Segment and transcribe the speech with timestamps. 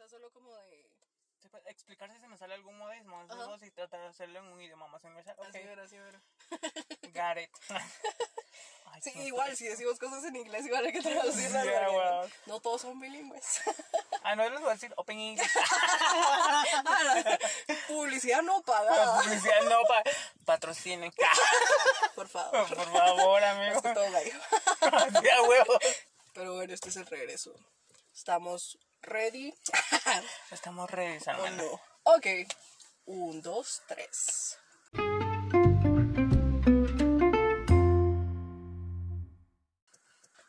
[0.00, 0.88] sea, solo como de...
[1.50, 4.60] Pues, Explicar si se me sale algún modismo, entonces y tratar de hacerlo en un
[4.60, 5.34] idioma más universal.
[5.38, 6.20] Ok, Así ver, así ver.
[7.12, 7.50] got it.
[8.92, 11.64] Ay, Sí, no igual, si decimos cosas en inglés, igual hay que traducirlas.
[11.66, 12.32] Well.
[12.46, 13.62] No todos son bilingües.
[14.22, 15.48] Ah, no les voy a decir Open English.
[17.88, 19.22] Publicidad no La pagada.
[19.22, 20.02] publicidad no pa
[20.44, 21.12] patrocinen.
[22.14, 22.68] Por favor.
[22.68, 23.80] Por favor, amigo.
[23.82, 24.34] Todo gallo.
[26.34, 27.54] Pero bueno, este es el regreso.
[28.14, 29.54] Estamos ready.
[30.50, 31.42] Estamos revisando.
[31.42, 31.80] ¿O no?
[32.04, 32.26] Ok.
[33.06, 34.58] Un, dos, tres.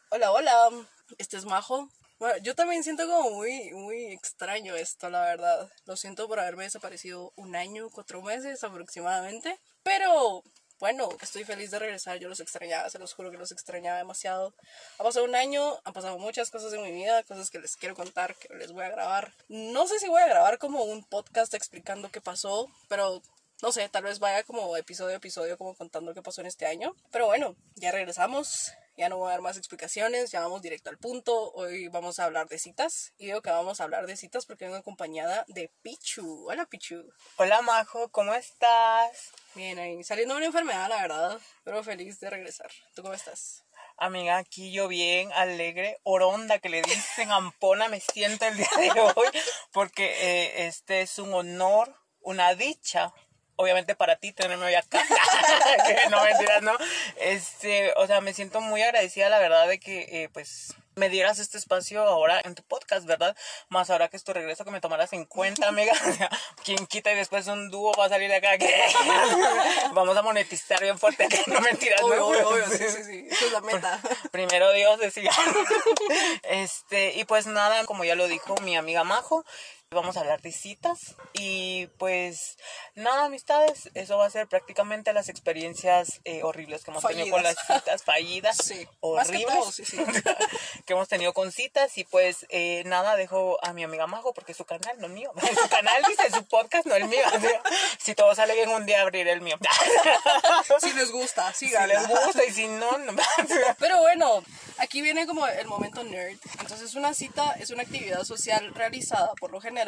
[0.09, 0.69] Hola, hola.
[1.17, 1.89] Este es Majo.
[2.19, 5.71] Bueno, yo también siento como muy, muy extraño esto, la verdad.
[5.85, 9.59] Lo siento por haberme desaparecido un año, cuatro meses aproximadamente.
[9.81, 10.43] Pero
[10.81, 12.17] bueno, estoy feliz de regresar.
[12.17, 14.55] Yo los extrañaba, se los juro que los extrañaba demasiado.
[14.97, 17.95] Ha pasado un año, han pasado muchas cosas en mi vida, cosas que les quiero
[17.95, 19.31] contar, que les voy a grabar.
[19.47, 23.21] No sé si voy a grabar como un podcast explicando qué pasó, pero
[23.61, 26.65] no sé, tal vez vaya como episodio a episodio como contando qué pasó en este
[26.65, 26.95] año.
[27.11, 28.71] Pero bueno, ya regresamos.
[28.97, 31.53] Ya no voy a dar más explicaciones, ya vamos directo al punto.
[31.53, 33.13] Hoy vamos a hablar de citas.
[33.17, 36.49] Y digo que vamos a hablar de citas porque vengo acompañada de Pichu.
[36.49, 37.01] Hola Pichu.
[37.37, 39.31] Hola, Majo, ¿cómo estás?
[39.55, 42.69] Bien, ahí saliendo de una enfermedad, la verdad, pero feliz de regresar.
[42.93, 43.63] ¿Tú cómo estás?
[43.97, 48.99] Amiga, aquí yo bien, alegre, oronda que le dicen, ampona me siento el día de
[48.99, 49.27] hoy,
[49.71, 53.13] porque eh, este es un honor, una dicha,
[53.61, 55.01] obviamente para ti tenerme hoy acá,
[55.87, 56.73] que no mentiras, ¿no?
[57.17, 61.39] Este, o sea, me siento muy agradecida, la verdad, de que, eh, pues, me dieras
[61.39, 63.35] este espacio ahora en tu podcast, ¿verdad?
[63.69, 65.93] Más ahora que es tu regreso, que me tomaras en cuenta, amiga.
[66.11, 66.29] O sea,
[66.63, 68.57] quien quita y después un dúo va a salir de acá.
[68.57, 68.67] que
[69.93, 71.27] Vamos a monetizar bien fuerte.
[71.47, 72.27] No mentiras, Obvio, ¿no?
[72.27, 73.27] obvio, obvio, sí, sí, sí.
[73.29, 73.99] Esa es la meta.
[74.31, 75.31] Primero Dios decía.
[76.43, 79.45] Este, y pues nada, como ya lo dijo mi amiga Majo,
[79.93, 81.15] vamos a hablar de citas.
[81.33, 82.57] Y pues
[82.95, 87.43] nada, amistades, eso va a ser prácticamente las experiencias eh, horribles que hemos tenido con
[87.43, 87.81] las Fallidas.
[87.83, 89.97] citas, fallidas, Sí, más que horribles, todo, sí, sí.
[90.85, 91.97] que hemos tenido con citas.
[91.97, 95.31] Y pues eh, nada, dejo a mi amiga Majo porque su canal, no el mío.
[95.61, 97.23] Su canal dice su podcast, no el mío.
[97.35, 97.61] O sea,
[97.99, 99.57] si todo sale bien, un día abriré el mío.
[100.79, 101.99] Si les gusta, si síganla.
[101.99, 103.13] les gusta y si no, no.
[103.77, 104.43] Pero bueno,
[104.77, 106.37] aquí viene como el momento nerd.
[106.59, 109.80] Entonces una cita es una actividad social realizada por lo general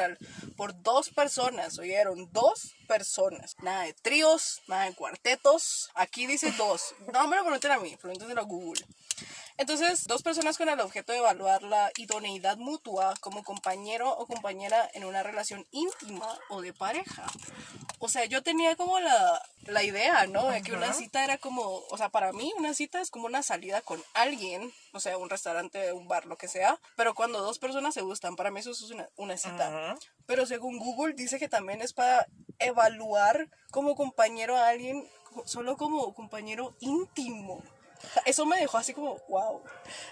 [0.55, 3.55] por dos personas, oyeron, dos personas.
[3.61, 5.89] Nada de tríos, nada de cuartetos.
[5.95, 6.95] Aquí dice dos.
[7.11, 8.85] No me lo pregunten a mí, pregúntenselo a Google.
[9.57, 14.89] Entonces, dos personas con el objeto de evaluar la idoneidad mutua como compañero o compañera
[14.93, 17.25] en una relación íntima o de pareja.
[17.99, 20.49] O sea, yo tenía como la, la idea, ¿no?
[20.49, 23.43] De que una cita era como, o sea, para mí una cita es como una
[23.43, 27.59] salida con alguien, o sea, un restaurante, un bar, lo que sea, pero cuando dos
[27.59, 29.95] personas se gustan, para mí eso es una, una cita.
[30.25, 32.27] Pero según Google dice que también es para
[32.59, 35.07] evaluar como compañero a alguien,
[35.45, 37.63] solo como compañero íntimo.
[38.25, 39.63] Eso me dejó así como, wow.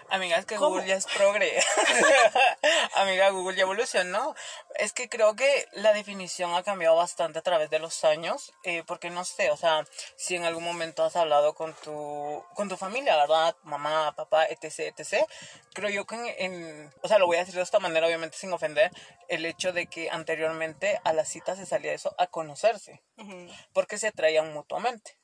[0.09, 0.69] Amiga, es que ¿Cómo?
[0.71, 1.61] Google ya es progre.
[2.95, 4.35] Amiga, Google ya evolucionó.
[4.75, 8.83] Es que creo que la definición ha cambiado bastante a través de los años, eh,
[8.85, 9.85] porque no sé, o sea,
[10.15, 13.55] si en algún momento has hablado con tu, con tu familia, ¿verdad?
[13.63, 15.25] Mamá, papá, etc., etc.,
[15.73, 18.37] creo yo que en, en- o sea, lo voy a decir de esta manera, obviamente
[18.37, 18.91] sin ofender,
[19.27, 23.01] el hecho de que anteriormente a la cita se salía eso a conocerse,
[23.73, 25.17] porque se atraían mutuamente.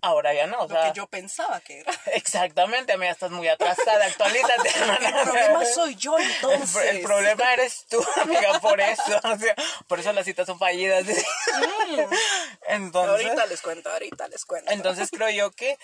[0.00, 1.92] Ahora ya no, o Lo sea, que yo pensaba que era.
[2.14, 5.08] exactamente, amiga, estás muy atrasada, actualízate, hermana.
[5.08, 6.84] El problema soy yo entonces.
[6.84, 9.20] el problema eres tú, amiga, por eso.
[9.22, 9.54] o sea,
[9.86, 11.04] por eso las citas son fallidas.
[12.66, 14.70] Entonces, Ahorita les cuento, ahorita les cuento.
[14.72, 15.78] entonces creo yo que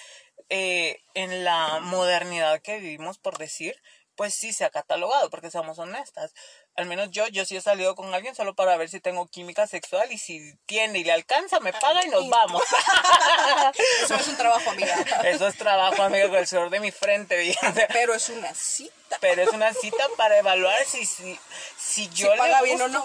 [0.49, 3.81] eh, en la modernidad que vivimos, por decir,
[4.17, 6.33] pues sí se ha catalogado, porque seamos honestas.
[6.79, 9.67] Al menos yo, yo sí he salido con alguien solo para ver si tengo química
[9.67, 12.63] sexual y si tiene y le alcanza, me paga y nos vamos.
[14.05, 14.95] Eso es un trabajo, amiga.
[15.25, 17.53] Eso es trabajo, amigo, con el sudor de mi frente.
[17.93, 18.95] Pero es una cita.
[19.21, 21.39] Pero es una cita para evaluar si, si,
[21.77, 23.05] si yo le paga bien o no.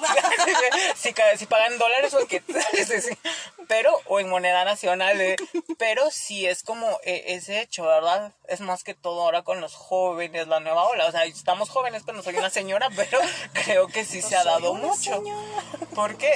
[0.96, 2.44] si, si pagan dólares o en qué
[3.68, 5.36] pero o en moneda nacional eh.
[5.78, 9.74] pero sí es como eh, ese hecho verdad es más que todo ahora con los
[9.74, 13.20] jóvenes la nueva ola o sea estamos jóvenes pero no soy una señora pero
[13.54, 15.62] creo que sí se ha dado mucho señora.
[15.96, 16.32] porque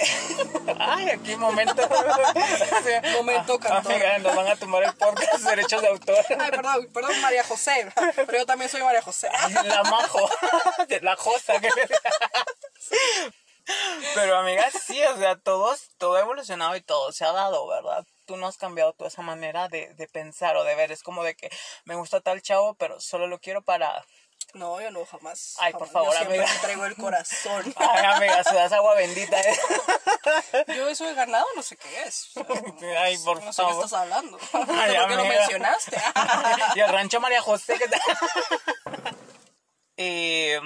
[0.80, 1.88] ay aquí momento
[3.13, 3.94] Momento cantor.
[3.94, 7.88] Amiga, nos van a tomar el podcast derechos de autor Ay, perdón, perdón, María José.
[8.15, 9.30] Pero yo también soy María José.
[9.63, 10.30] La majo,
[10.88, 11.59] de la josa.
[11.59, 11.69] que-
[14.15, 18.06] Pero amiga, sí, o sea, todos, todo ha evolucionado y todo se ha dado, ¿verdad?
[18.25, 20.92] Tú no has cambiado toda esa manera de, de pensar o de ver.
[20.92, 21.50] Es como de que
[21.86, 24.06] me gusta tal chavo, pero solo lo quiero para
[24.54, 25.56] No, yo no, jamás.
[25.59, 26.54] Ay, por favor, yo siempre amiga.
[26.54, 27.74] te traigo el corazón.
[27.77, 29.39] Ay, amiga, sudas agua bendita.
[29.39, 29.57] ¿eh?
[30.75, 32.30] Yo eso de ganado no sé qué es.
[32.36, 32.44] O
[32.80, 33.86] sea, Ay, por no sé qué favor.
[33.86, 34.38] estás hablando.
[34.54, 35.98] Ay, ¿Por qué lo mencionaste?
[36.75, 37.77] y el rancho María José.
[37.77, 38.01] ¿qué tal?
[39.97, 40.59] Eh,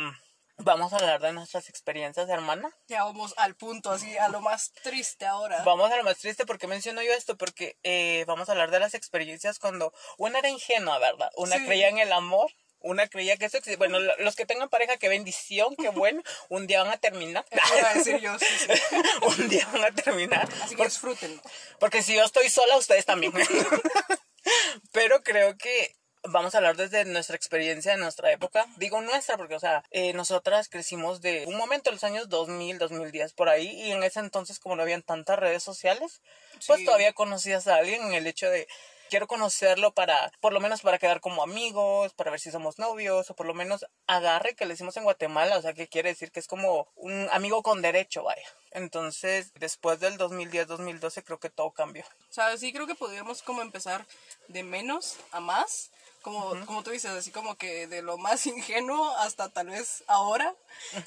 [0.58, 2.70] vamos a hablar de nuestras experiencias, hermana.
[2.88, 5.64] ya vamos al punto, así, a lo más triste ahora.
[5.64, 6.46] Vamos a lo más triste.
[6.46, 7.38] ¿Por qué menciono yo esto?
[7.38, 11.30] Porque eh, vamos a hablar de las experiencias cuando una era ingenua, ¿verdad?
[11.36, 11.66] Una Sí.
[11.66, 12.52] creía en el amor.
[12.84, 13.78] Una creía que eso existe.
[13.78, 16.24] Bueno, lo- los que tengan pareja, qué bendición, qué bueno.
[16.50, 17.46] Un día van a terminar.
[17.86, 18.68] A decir yo, sí, sí.
[19.40, 20.50] Un día van a terminar.
[20.64, 21.42] Así que disfrútenlo.
[21.80, 23.34] Porque si yo estoy sola, ustedes también.
[24.92, 28.66] Pero creo que vamos a hablar desde nuestra experiencia, de nuestra época.
[28.78, 33.34] Digo nuestra porque, o sea, eh, nosotras crecimos de un momento, los años 2000, 2010,
[33.34, 33.68] por ahí.
[33.82, 36.22] Y en ese entonces, como no habían tantas redes sociales,
[36.68, 36.86] pues Sí.
[36.86, 38.68] todavía conocías a alguien en el hecho de...
[39.10, 43.30] Quiero conocerlo para, por lo menos para quedar como amigos, para ver si somos novios,
[43.30, 46.32] o por lo menos agarre que le hicimos en Guatemala, o sea, que quiere decir
[46.32, 48.48] que es como un amigo con derecho, vaya.
[48.72, 52.06] Entonces, después del 2010-2012 creo que todo cambió.
[52.30, 54.06] O sea, sí creo que podríamos como empezar
[54.48, 55.92] de menos a más.
[56.22, 60.54] Como, como tú dices, así como que de lo más ingenuo hasta tal vez ahora.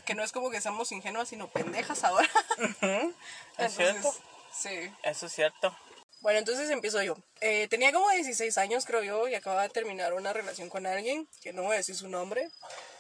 [0.05, 2.28] Que no es como que seamos ingenuas, sino pendejas ahora.
[3.58, 4.12] ¿Es cierto?
[4.52, 4.93] sí.
[5.02, 5.76] Eso es cierto.
[6.20, 7.16] Bueno, entonces empiezo yo.
[7.43, 11.28] Eh, tenía como 16 años, creo yo, y acababa de terminar una relación con alguien,
[11.43, 12.49] que no voy a decir su nombre.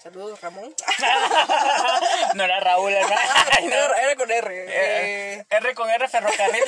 [0.02, 0.74] Saludos, Ramón.
[2.34, 2.98] No era Raúl, no.
[2.98, 4.64] era, era con R.
[4.64, 4.66] Eh,
[5.38, 6.64] Eh, R con R, ferrocarril.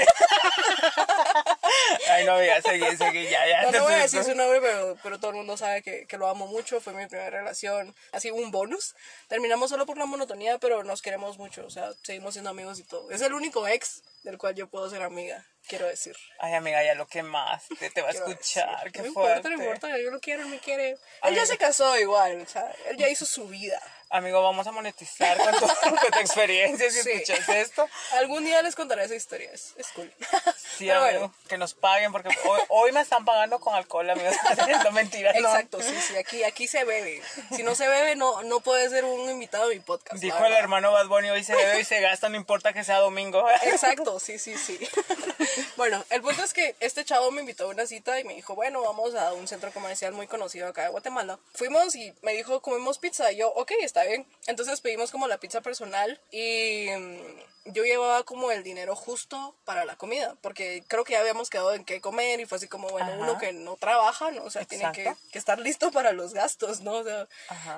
[2.08, 3.62] Ay, no, ya, seguí, seguí, ya, ya.
[3.62, 6.18] no, no voy a decir su nombre, pero, pero todo el mundo sabe que, que
[6.18, 6.80] lo amo mucho.
[6.80, 7.94] Fue mi primera relación.
[8.12, 8.94] Así un bonus.
[9.28, 11.64] Terminamos solo por la monotonía, pero nos queremos mucho.
[11.66, 13.10] O sea, seguimos siendo amigos y todo.
[13.10, 16.16] Es el único ex del cual yo puedo ser amiga, quiero decir.
[16.40, 17.62] Ay, amiga, ya lo que más
[17.94, 18.90] te, va a Quiero escuchar.
[18.92, 19.38] Qué no fuerte.
[19.38, 19.98] importa, no importa.
[19.98, 20.96] Yo lo quiero, él me quiere.
[21.22, 22.40] Él ya se casó igual.
[22.40, 23.80] O sea, él ya hizo su vida.
[24.08, 25.66] Amigo, vamos a monetizar con tu,
[26.00, 27.10] con tu experiencia si Sí.
[27.10, 27.88] escuchas esto.
[28.12, 29.50] Algún día les contaré esa historia.
[29.52, 30.12] Es, es cool.
[30.76, 31.34] Sí, Pero amigo, bueno.
[31.48, 34.34] que nos paguen porque hoy, hoy me están pagando con alcohol, amigos.
[34.84, 35.48] No mentiras, no.
[35.48, 37.22] Exacto, sí, sí, aquí, aquí se bebe.
[37.56, 40.20] Si no se bebe, no, no puede ser un invitado a mi podcast.
[40.20, 42.98] Dijo el hermano Bad Bunny, hoy se bebe y se gasta, no importa que sea
[42.98, 43.44] domingo.
[43.62, 44.78] Exacto, sí, sí, sí.
[45.76, 48.54] Bueno, el punto es que este chavo me invitó a una cita y me dijo,
[48.54, 51.38] bueno, vamos a un centro comercial muy conocido acá de Guatemala.
[51.54, 53.30] Fuimos y me dijo, comemos pizza.
[53.32, 54.26] Y yo, ok, está bien.
[54.46, 59.84] Entonces pedimos como la pizza personal y mm, yo llevaba como el dinero justo para
[59.84, 62.88] la comida, porque creo que ya habíamos quedado en qué comer y fue así como,
[62.88, 63.18] bueno, Ajá.
[63.18, 64.44] uno que no trabaja, ¿no?
[64.44, 66.94] O sea, tiene que, estar listo para los gastos, ¿no?
[66.94, 67.28] O sea,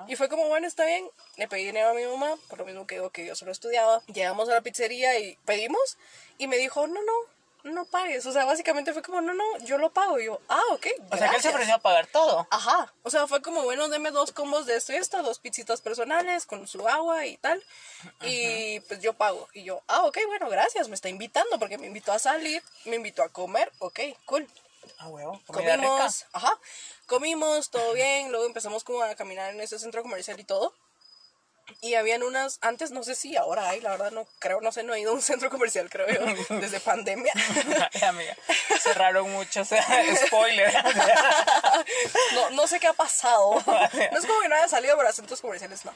[0.06, 1.10] y fue como, bueno, está bien.
[1.36, 4.00] Le pedí dinero a mi mamá, por lo mismo que digo que yo solo estudiaba.
[4.06, 5.98] Llegamos a la pizzería y pedimos.
[6.38, 7.12] Y me dijo, no, no,
[7.64, 8.24] no pagues.
[8.26, 10.18] O sea, básicamente fue como, no, no, yo lo pago.
[10.18, 10.86] Y yo, ah, ok.
[11.10, 11.54] O sea que él se gracias".
[11.54, 12.46] ofreció a pagar todo.
[12.50, 12.92] Ajá.
[13.02, 16.46] O sea, fue como, bueno, deme dos combos de esto y esto, dos pizzitas personales
[16.46, 17.62] con su agua y tal.
[18.22, 19.48] Y pues yo pago.
[19.52, 20.88] Y yo, ah, ok, bueno, gracias.
[20.88, 23.72] Me está invitando porque me invitó a salir, me invitó a comer.
[23.78, 24.48] Ok, cool.
[24.98, 25.88] Ah, huevo, comida rica.
[25.88, 26.58] Comimos, ajá,
[27.06, 30.72] comimos, todo bien, luego empezamos como a caminar en ese centro comercial y todo.
[31.80, 34.82] Y habían unas, antes no sé si ahora hay, la verdad no creo, no sé,
[34.82, 37.32] no he ido a un centro comercial, creo yo, desde pandemia.
[37.92, 38.36] Ay, amiga,
[38.80, 39.84] cerraron mucho, o sea,
[40.26, 40.72] spoiler.
[42.34, 43.62] no, no sé qué ha pasado.
[44.12, 45.92] No es como que no haya salido para centros comerciales, no.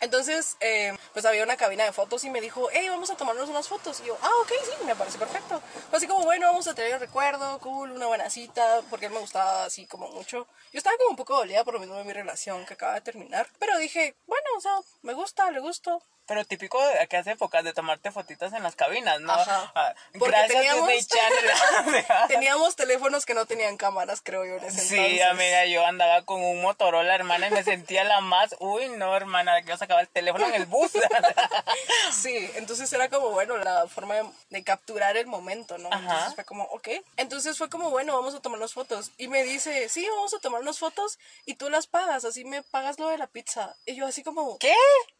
[0.00, 3.48] Entonces, eh, pues había una cabina de fotos y me dijo, hey, vamos a tomarnos
[3.48, 4.00] unas fotos.
[4.00, 5.60] Y yo, ah, ok, sí, me parece perfecto.
[5.90, 9.12] Fue así como, bueno, vamos a tener el recuerdo, cool, una buena cita, porque él
[9.12, 10.46] me gustaba así como mucho.
[10.72, 13.00] Yo estaba como un poco dolida por lo mismo de mi relación que acaba de
[13.00, 13.48] terminar.
[13.58, 16.02] Pero dije, bueno, o sea, me gusta, le gusto.
[16.28, 19.32] Pero típico de aquellas épocas de tomarte fotitas en las cabinas, ¿no?
[19.32, 19.72] Ajá.
[19.74, 22.04] Ah, Porque Gracias teníamos- Disney Channel.
[22.28, 25.26] Teníamos teléfonos que no tenían cámaras, creo yo, en ese Sí, entonces.
[25.26, 28.54] amiga, yo andaba con un Motorola, hermana, y me sentía la más.
[28.60, 30.92] Uy, no, hermana, que yo sacaba el teléfono en el bus.
[32.12, 35.88] Sí, entonces era como, bueno, la forma de, de capturar el momento, ¿no?
[35.92, 36.00] Ajá.
[36.02, 36.88] Entonces fue como, ok.
[37.16, 39.12] Entonces fue como, bueno, vamos a tomarnos fotos.
[39.18, 42.98] Y me dice, sí, vamos a tomarnos fotos y tú las pagas, así me pagas
[42.98, 43.74] lo de la pizza.
[43.86, 44.74] Y yo así como, ¿Qué?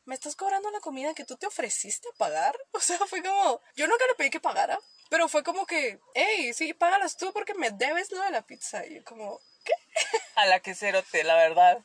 [0.09, 2.57] ¿Me estás cobrando la comida que tú te ofreciste a pagar?
[2.73, 4.79] O sea, fue como, yo nunca le pedí que pagara,
[5.11, 8.87] pero fue como que, hey, sí, págalas tú porque me debes lo de la pizza.
[8.87, 9.73] Y yo como, ¿qué?
[10.37, 11.79] A la que cerote, la verdad.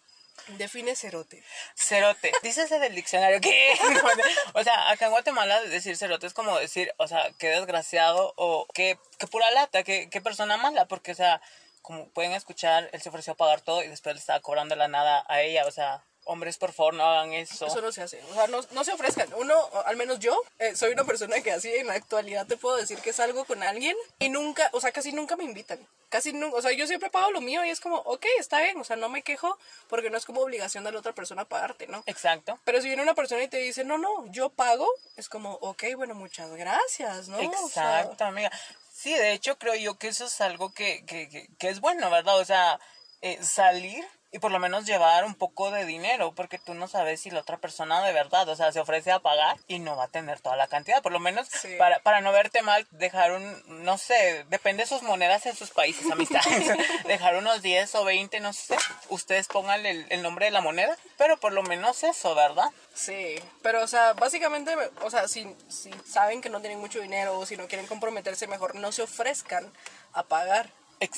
[0.59, 1.43] Define cerote.
[1.75, 2.31] Cerote.
[2.43, 3.41] Dícese del diccionario.
[3.41, 3.73] ¿Qué?
[4.53, 8.67] o sea, acá en Guatemala decir cerote es como decir, o sea, qué desgraciado o
[8.73, 11.41] qué, qué pura lata, qué, qué persona mala, porque, o sea,
[11.81, 14.87] como pueden escuchar, él se ofreció a pagar todo y después le estaba cobrando la
[14.87, 17.65] nada a ella, o sea, Hombres, por favor, no hagan eso.
[17.65, 18.21] Eso no se hace.
[18.31, 19.27] O sea, no, no se ofrezcan.
[19.35, 22.77] Uno, al menos yo, eh, soy una persona que así en la actualidad te puedo
[22.77, 25.79] decir que salgo con alguien y nunca, o sea, casi nunca me invitan.
[26.09, 28.79] Casi nunca, o sea, yo siempre pago lo mío y es como, ok, está bien,
[28.79, 29.57] o sea, no me quejo
[29.89, 32.03] porque no es como obligación de la otra persona pagarte, ¿no?
[32.05, 32.59] Exacto.
[32.63, 34.87] Pero si viene una persona y te dice, no, no, yo pago,
[35.17, 37.37] es como, ok, bueno, muchas gracias, ¿no?
[37.37, 38.51] O sea, Exacto, amiga.
[38.93, 42.09] Sí, de hecho creo yo que eso es algo que, que, que, que es bueno,
[42.09, 42.37] ¿verdad?
[42.39, 42.79] O sea,
[43.21, 47.21] eh, salir y por lo menos llevar un poco de dinero, porque tú no sabes
[47.21, 50.05] si la otra persona de verdad, o sea, se ofrece a pagar y no va
[50.05, 51.01] a tener toda la cantidad.
[51.03, 51.75] Por lo menos Sí.
[51.77, 55.69] para, para no verte mal, dejar un, no sé, depende de sus monedas en sus
[55.69, 56.43] países, amistades.
[57.05, 58.75] dejar unos 10 o 20, no sé.
[59.09, 62.69] Ustedes pongan el, el nombre de la moneda, pero por lo menos eso, ¿verdad?
[62.95, 67.37] Sí, pero o sea, básicamente, o sea, si, si saben que no tienen mucho dinero
[67.37, 69.71] o si no quieren comprometerse, mejor no se ofrezcan
[70.13, 70.69] a pagar.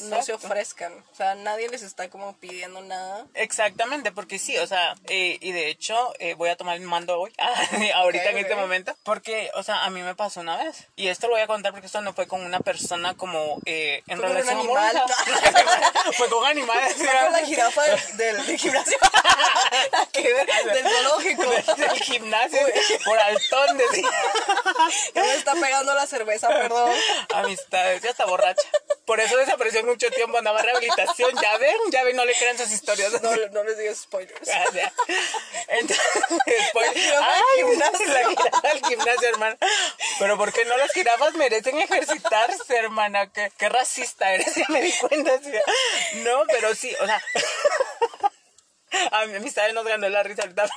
[0.03, 0.93] No se ofrezcan.
[1.11, 3.25] O sea, nadie les está como pidiendo nada.
[3.33, 7.19] Exactamente, porque sí, o sea, eh, y de hecho eh, voy a tomar el mando
[7.19, 7.33] hoy,
[7.95, 11.07] ahorita Ok, en este momento, porque, o sea, a mí me pasó una vez, y
[11.07, 14.17] esto lo voy a contar porque esto no fue con una persona como eh, en
[14.17, 15.03] Fue con un relación animal.
[16.17, 16.95] fue con animales.
[16.95, 18.97] Fue con la jirafa del, del, del gimnasio.
[20.13, 21.43] Del zoológico.
[21.77, 22.59] del gimnasio,
[23.03, 24.09] por altón, decía.
[25.13, 26.91] Ya me está pegando la cerveza, perdón.
[27.33, 28.67] Amistades, ya está borracha.
[29.05, 31.31] Por eso desapareció mucho tiempo, andaba en rehabilitación.
[31.41, 33.21] Ya ven, ya ven, no le crean sus historias.
[33.21, 34.49] No, no les digas spoilers.
[34.49, 34.91] Ah, ya.
[35.67, 38.07] Entonces, al ay, gimnasio.
[38.07, 39.57] la jirafa al gimnasio, hermana.
[40.19, 43.31] Pero ¿por qué no las jirafas merecen ejercitarse, hermana?
[43.31, 45.39] Qué, qué racista eres, ya me di cuenta.
[46.15, 47.21] No, pero sí, o sea.
[49.11, 50.69] A mi amistad nos ganó la risa ahorita.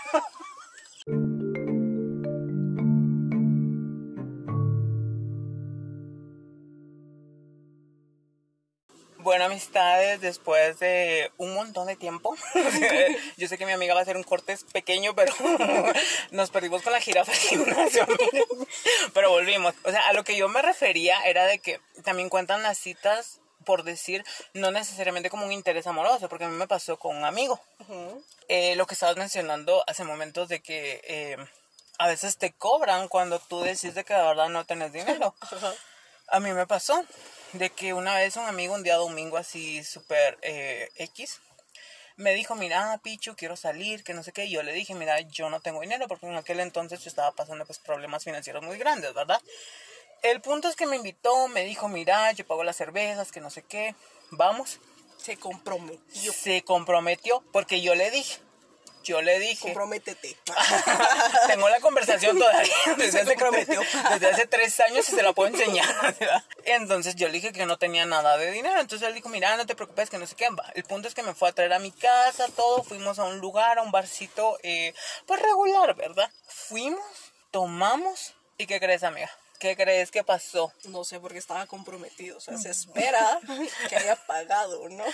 [9.38, 12.34] Bueno, amistades, después de un montón de tiempo,
[13.36, 15.32] yo sé que mi amiga va a hacer un corte pequeño, pero
[16.32, 18.04] nos perdimos con la jirafa al gimnasio,
[19.14, 19.76] pero volvimos.
[19.84, 23.38] O sea, a lo que yo me refería era de que también cuentan las citas,
[23.64, 27.24] por decir, no necesariamente como un interés amoroso, porque a mí me pasó con un
[27.24, 27.60] amigo.
[28.48, 31.36] Eh, lo que estabas mencionando hace momentos de que eh,
[31.98, 35.32] a veces te cobran cuando tú decides de que de verdad no tenés dinero.
[36.30, 37.04] A mí me pasó
[37.54, 41.40] de que una vez un amigo, un día domingo así súper eh, X,
[42.16, 44.44] me dijo, mira, Pichu, quiero salir, que no sé qué.
[44.44, 47.32] Y yo le dije, mira, yo no tengo dinero porque en aquel entonces yo estaba
[47.32, 49.40] pasando pues problemas financieros muy grandes, ¿verdad?
[50.22, 53.50] El punto es que me invitó, me dijo, mira, yo pago las cervezas, que no
[53.50, 53.94] sé qué,
[54.30, 54.80] vamos.
[55.16, 56.32] Se comprometió.
[56.32, 58.38] Se comprometió porque yo le dije,
[59.08, 60.36] yo le dije, Comprométete.
[61.46, 63.36] tengo la conversación todavía desde Se hace,
[64.10, 65.88] desde hace tres años y se la puedo enseñar.
[66.64, 68.78] Entonces yo le dije que no tenía nada de dinero.
[68.78, 70.50] Entonces él dijo, mira, no te preocupes, que no sé qué.
[70.50, 70.70] Va.
[70.74, 72.84] El punto es que me fue a traer a mi casa, todo.
[72.84, 74.92] Fuimos a un lugar, a un barcito, eh,
[75.26, 76.30] pues regular, ¿verdad?
[76.46, 77.00] Fuimos,
[77.50, 78.34] tomamos.
[78.58, 79.30] ¿Y qué crees, amiga?
[79.58, 80.72] ¿Qué crees que pasó?
[80.84, 82.38] No sé por qué estaba comprometido.
[82.38, 83.40] O sea, se espera
[83.88, 85.04] que haya pagado, ¿no?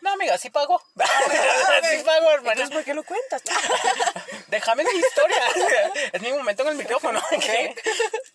[0.00, 0.80] No, amiga, sí pagó.
[0.94, 2.52] sí pagó, hermana.
[2.52, 3.42] Entonces, ¿por qué lo cuentas?
[4.46, 5.42] Déjame mi historia.
[6.12, 7.20] Es mi momento en el micrófono.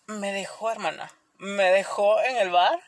[0.08, 1.12] Me dejó, hermana.
[1.38, 2.80] Me dejó en el bar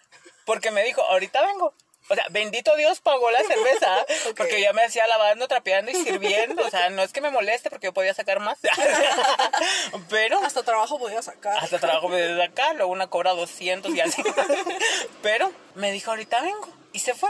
[0.45, 1.73] porque me dijo, ahorita vengo.
[2.07, 4.05] O sea, bendito Dios pagó la cerveza.
[4.37, 6.63] Porque ya me hacía lavando, trapeando y sirviendo.
[6.63, 8.59] O sea, no es que me moleste porque yo podía sacar más.
[10.09, 11.57] Pero Hasta trabajo podía sacar.
[11.57, 14.23] hasta trabajo desde acá, luego una cobra 200 y así.
[15.21, 16.69] Pero me dijo, ahorita vengo.
[16.93, 17.29] Y se fue.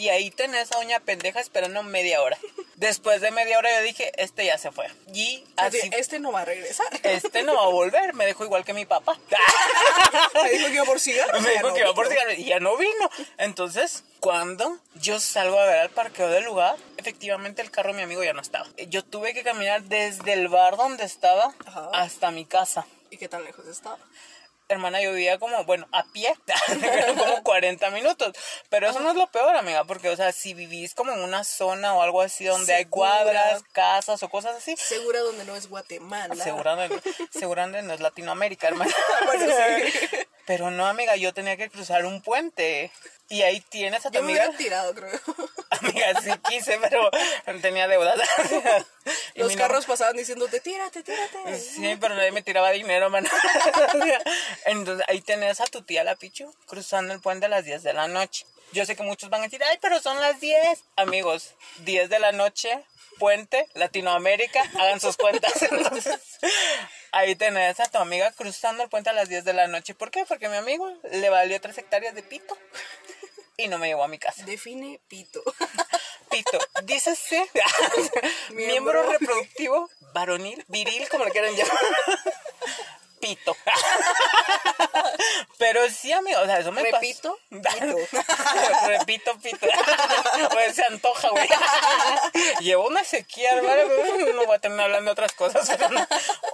[0.00, 2.38] Y ahí tenés a doña pendeja esperando media hora.
[2.76, 4.86] Después de media hora yo dije, este ya se fue.
[5.12, 6.86] Y Así, este no va a regresar.
[7.02, 8.14] este no va a volver.
[8.14, 9.18] Me dejó igual que mi papá.
[10.42, 11.42] Me dijo que iba por cigarros.
[11.42, 13.10] Me dijo no que iba por cigarros y ya no vino.
[13.36, 18.02] Entonces, cuando yo salgo a ver al parqueo del lugar, efectivamente el carro de mi
[18.04, 18.66] amigo ya no estaba.
[18.88, 21.90] Yo tuve que caminar desde el bar donde estaba Ajá.
[21.92, 22.86] hasta mi casa.
[23.10, 23.98] ¿Y qué tan lejos estaba?
[24.74, 26.34] Hermana, yo vivía como, bueno, a pie,
[27.18, 28.32] como 40 minutos.
[28.68, 31.44] Pero eso no es lo peor, amiga, porque, o sea, si vivís como en una
[31.44, 33.10] zona o algo así donde hay Segura.
[33.10, 36.34] cuadras, casas o cosas así, Segura donde no es Guatemala.
[36.42, 37.00] seguramente,
[37.30, 38.92] seguramente no es Latinoamérica, hermana.
[39.26, 40.18] Bueno, sí.
[40.50, 42.90] Pero no, amiga, yo tenía que cruzar un puente.
[43.28, 44.48] Y ahí tienes a tu Yo me amiga.
[44.48, 45.20] hubiera tirado, creo.
[45.70, 47.08] Amiga, sí quise, pero
[47.62, 48.18] tenía deudas.
[49.36, 51.56] Los carros pasaban diciéndote, tírate, tírate.
[51.56, 53.28] Sí, pero nadie me tiraba dinero, man.
[54.64, 57.92] Entonces ahí tenés a tu tía la Pichu cruzando el puente a las 10 de
[57.92, 58.44] la noche.
[58.72, 60.82] Yo sé que muchos van a decir, ay, pero son las 10.
[60.96, 61.54] Amigos,
[61.84, 62.82] 10 de la noche,
[63.20, 65.62] puente, Latinoamérica, hagan sus cuentas.
[65.62, 66.18] Entonces,
[67.12, 69.94] ahí tenés a tu amiga cruzando el puente a las 10 de la noche.
[69.94, 70.24] ¿Por qué?
[70.26, 72.58] Porque mi amigo le valió 3 hectáreas de pito
[73.56, 74.44] y no me llevó a mi casa.
[74.44, 75.42] Define pito.
[76.30, 77.48] repito, dícese
[78.50, 81.78] miembro reproductivo varonil, viril, como le quieran llamar.
[83.20, 83.56] Pito.
[85.58, 86.96] Pero sí, amigo, o sea, eso me pasa.
[86.96, 88.18] Repito, pito.
[88.86, 89.66] Repito, pito.
[90.50, 91.48] Pues se antoja, güey.
[92.60, 93.82] Llevo una sequía, hermano.
[94.34, 95.70] No voy a terminar hablando de otras cosas.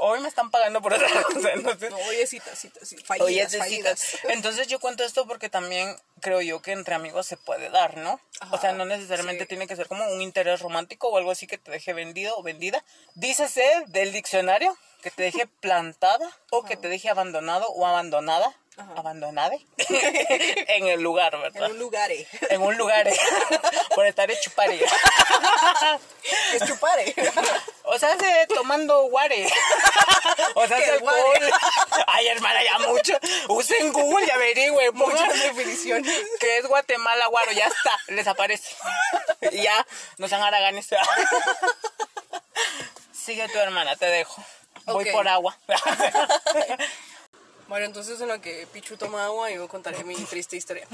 [0.00, 1.52] Hoy me están pagando por otra cosa.
[1.52, 4.18] Entonces, No, oye, citas, citas, sí, fallidas, Oye, fallidas.
[4.24, 8.20] Entonces yo cuento esto porque también creo yo que entre amigos se puede dar, ¿no?
[8.50, 9.48] O sea, no necesariamente sí.
[9.48, 12.42] tiene que ser como un interés romántico o algo así que te deje vendido o
[12.42, 12.84] vendida.
[13.14, 18.54] Dícese del diccionario que te deje plantada o que te deje abandonado o abandonada.
[18.76, 21.70] Abandonade en el lugar, En ¿verdad?
[21.70, 22.26] un lugar, eh.
[22.50, 23.08] En un lugar
[23.94, 24.78] por estar hecho pare.
[26.52, 27.14] Es chupare.
[27.84, 29.48] O sea, se tomando guare.
[30.54, 31.14] O sea, ¿Qué se alcohol.
[32.06, 33.14] Ay, hermana, ya mucho.
[33.48, 34.94] Usen Google y averigüen.
[34.94, 36.12] Muchas definiciones.
[36.38, 37.52] que es Guatemala, guaro.
[37.52, 38.74] Ya está, les aparece.
[39.52, 39.86] Y ya,
[40.18, 40.88] no sean haraganes.
[43.12, 44.44] Sigue tu hermana, te dejo.
[44.84, 45.56] Voy por agua.
[47.68, 50.86] Bueno, entonces en lo que Pichu toma agua, yo contaré mi triste historia.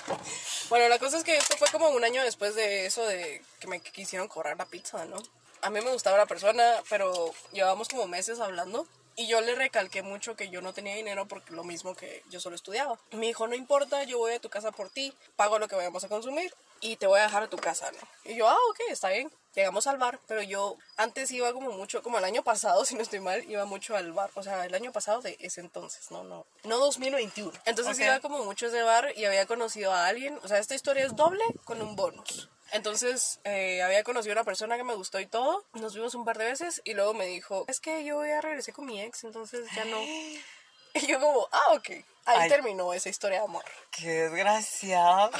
[0.68, 3.68] bueno, la cosa es que esto fue como un año después de eso de que
[3.68, 5.16] me quisieron cobrar la pizza, ¿no?
[5.62, 8.86] A mí me gustaba la persona, pero llevábamos como meses hablando.
[9.14, 12.40] Y yo le recalqué mucho que yo no tenía dinero porque lo mismo que yo
[12.40, 12.98] solo estudiaba.
[13.12, 16.02] Me dijo, no importa, yo voy a tu casa por ti, pago lo que vayamos
[16.04, 17.98] a consumir y te voy a dejar a tu casa, ¿no?
[18.24, 19.30] Y yo, ah, ok, está bien.
[19.54, 23.02] Llegamos al bar, pero yo antes iba como mucho, como el año pasado, si no
[23.02, 24.30] estoy mal, iba mucho al bar.
[24.34, 27.52] O sea, el año pasado de ese entonces, no, no, no 2021.
[27.64, 28.02] Entonces Ok.
[28.04, 30.38] iba como mucho a ese bar y había conocido a alguien.
[30.42, 32.48] O sea, esta historia es doble con un bonus.
[32.72, 35.64] Entonces eh, había conocido a una persona que me gustó y todo.
[35.72, 38.72] Nos vimos un par de veces y luego me dijo, es que yo ya regresé
[38.72, 39.98] con mi ex, entonces ya no.
[40.92, 41.90] Y yo como, ah, ok.
[42.26, 42.48] Ahí Ay.
[42.48, 43.64] terminó esa historia de amor.
[43.90, 45.30] Qué desgraciado.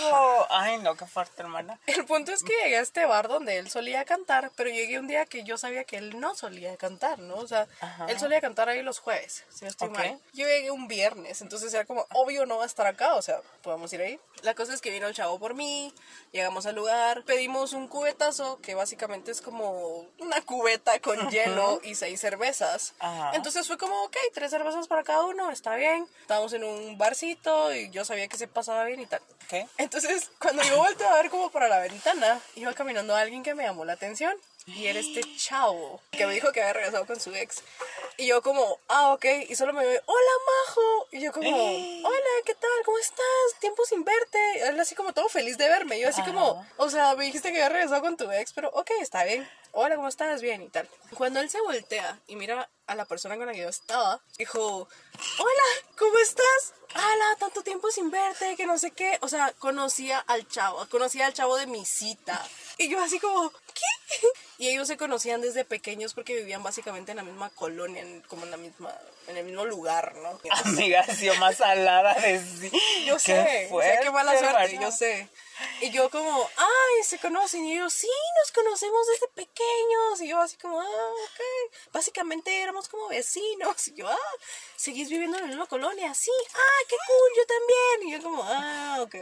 [0.50, 1.78] Ay, no, qué fuerte, hermana.
[1.86, 5.06] El punto es que llegué a este bar donde él solía cantar, pero llegué un
[5.06, 7.36] día que yo sabía que él no solía cantar, ¿no?
[7.36, 8.06] O sea, Ajá.
[8.08, 9.98] él solía cantar ahí los jueves, si no estoy Ok.
[9.98, 10.20] mal.
[10.32, 13.40] Yo llegué un viernes, entonces era como, obvio no va a estar acá, o sea,
[13.62, 14.18] podemos ir ahí.
[14.42, 15.92] La cosa es que vino el chavo por mí,
[16.32, 21.94] llegamos al lugar, pedimos un cubetazo, que básicamente es como una cubeta con hielo y
[21.94, 22.94] seis cervezas.
[22.98, 23.32] Ajá.
[23.34, 26.06] Entonces fue como, ok, tres cervezas para cada uno, está bien.
[26.22, 29.20] Estábamos en un barcito y yo sabía que se pasaba bien y tal.
[29.48, 29.66] ¿Qué?
[29.78, 33.64] Entonces, cuando yo volteé a ver como para la ventana, iba caminando alguien que me
[33.64, 34.36] llamó la atención.
[34.66, 37.62] Y era este chavo que me dijo que había regresado con su ex.
[38.18, 39.24] Y yo como, ah, ok.
[39.48, 41.08] Y solo me ve, hola, Majo.
[41.12, 42.70] Y yo como, hola, ¿qué tal?
[42.84, 43.60] ¿Cómo estás?
[43.60, 44.68] Tiempo sin verte.
[44.68, 45.98] Él así como todo feliz de verme.
[45.98, 48.68] Y yo así como, o sea, me dijiste que había regresado con tu ex, pero
[48.70, 49.48] ok, está bien.
[49.72, 50.42] Hola, ¿cómo estás?
[50.42, 50.88] Bien y tal.
[51.14, 54.88] Cuando él se voltea y mira a la persona con la que yo estaba, dijo,
[55.38, 56.74] hola, ¿cómo estás?
[56.92, 59.18] Ala, tanto tiempo sin verte, que no sé qué.
[59.20, 62.44] O sea, conocía al chavo, conocía al chavo de mi cita.
[62.78, 64.26] Y yo así como, ¿qué?
[64.58, 68.44] Y ellos se conocían desde pequeños porque vivían básicamente en la misma colonia, en- como
[68.44, 68.94] en la misma,
[69.28, 70.38] en el mismo lugar, ¿no?
[70.64, 72.70] Amiga, ha sido más salada de sí.
[73.06, 75.28] Yo Qué sé, o sea, qué mala fuerte, suerte, yo sé.
[75.82, 77.64] Y yo como, ay, se conocen.
[77.66, 78.08] Y ellos, sí,
[78.42, 80.20] nos conocemos desde pequeños.
[80.22, 81.40] Y yo así como, ah, ok.
[81.92, 83.88] Básicamente éramos como vecinos.
[83.88, 84.18] Y yo, ah,
[84.76, 86.14] ¿seguís viviendo en la misma colonia?
[86.14, 88.08] Sí, ah, qué cool, yo también.
[88.08, 89.16] Y yo como, ah, ok.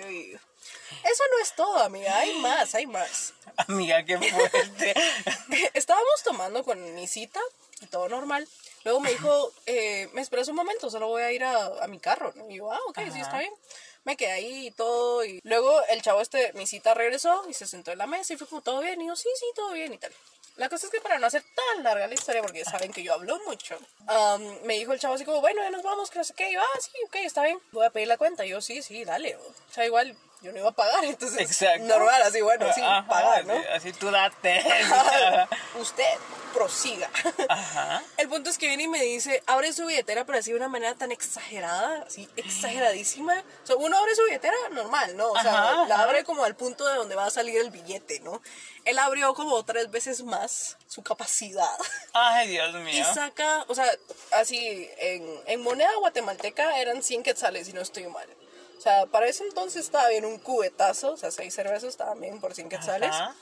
[1.04, 3.34] Eso no es todo, amiga, hay más, hay más.
[3.56, 4.94] Amiga, qué fuerte.
[5.74, 7.40] Estábamos tomando con mi cita
[7.80, 8.46] y todo normal.
[8.84, 11.98] Luego me dijo, eh, me esperas un momento, solo voy a ir a, a mi
[11.98, 12.32] carro.
[12.48, 13.52] Y yo, ah, ok, sí, está bien.
[14.04, 15.24] Me quedé ahí y todo.
[15.24, 18.36] Y luego el chavo este, mi cita regresó y se sentó en la mesa y
[18.36, 19.00] fue como, ¿todo bien?
[19.02, 20.12] Y yo, sí, sí, todo bien y tal.
[20.56, 23.12] La cosa es que para no hacer tan larga la historia, porque saben que yo
[23.14, 26.24] hablo mucho, am, me dijo el chavo así como, bueno, ya nos vamos, que no
[26.24, 26.50] sé qué.
[26.50, 27.60] Y yo, ah, sí, ok, está bien.
[27.70, 28.44] Voy a pedir la cuenta.
[28.44, 29.36] Y yo, sí, sí, dale.
[29.36, 31.84] O sea, igual yo no iba a pagar, entonces Exacto.
[31.86, 33.54] normal, así, bueno, sí, Ajá, pagar, ¿no?
[33.54, 34.64] así- Así tú date.
[35.80, 36.04] Usted
[36.54, 37.10] prosiga.
[37.48, 38.02] Ajá.
[38.16, 40.68] El punto es que viene y me dice, abre su billetera, pero así de una
[40.68, 43.34] manera tan exagerada, así exageradísima.
[43.64, 45.30] O sea, uno abre su billetera normal, ¿no?
[45.30, 48.20] O sea, Ajá, la abre como al punto de donde va a salir el billete,
[48.20, 48.40] ¿no?
[48.84, 51.76] Él abrió como tres veces más su capacidad.
[52.12, 53.04] Ay, Dios Y mío.
[53.14, 53.86] saca, o sea,
[54.32, 58.26] así, en, en moneda guatemalteca eran 100 quetzales, si no estoy mal.
[58.78, 62.40] O sea, para ese entonces estaba bien un cubetazo, o sea, seis cervezas estaban bien
[62.40, 63.10] por 100 quetzales.
[63.10, 63.34] Ajá.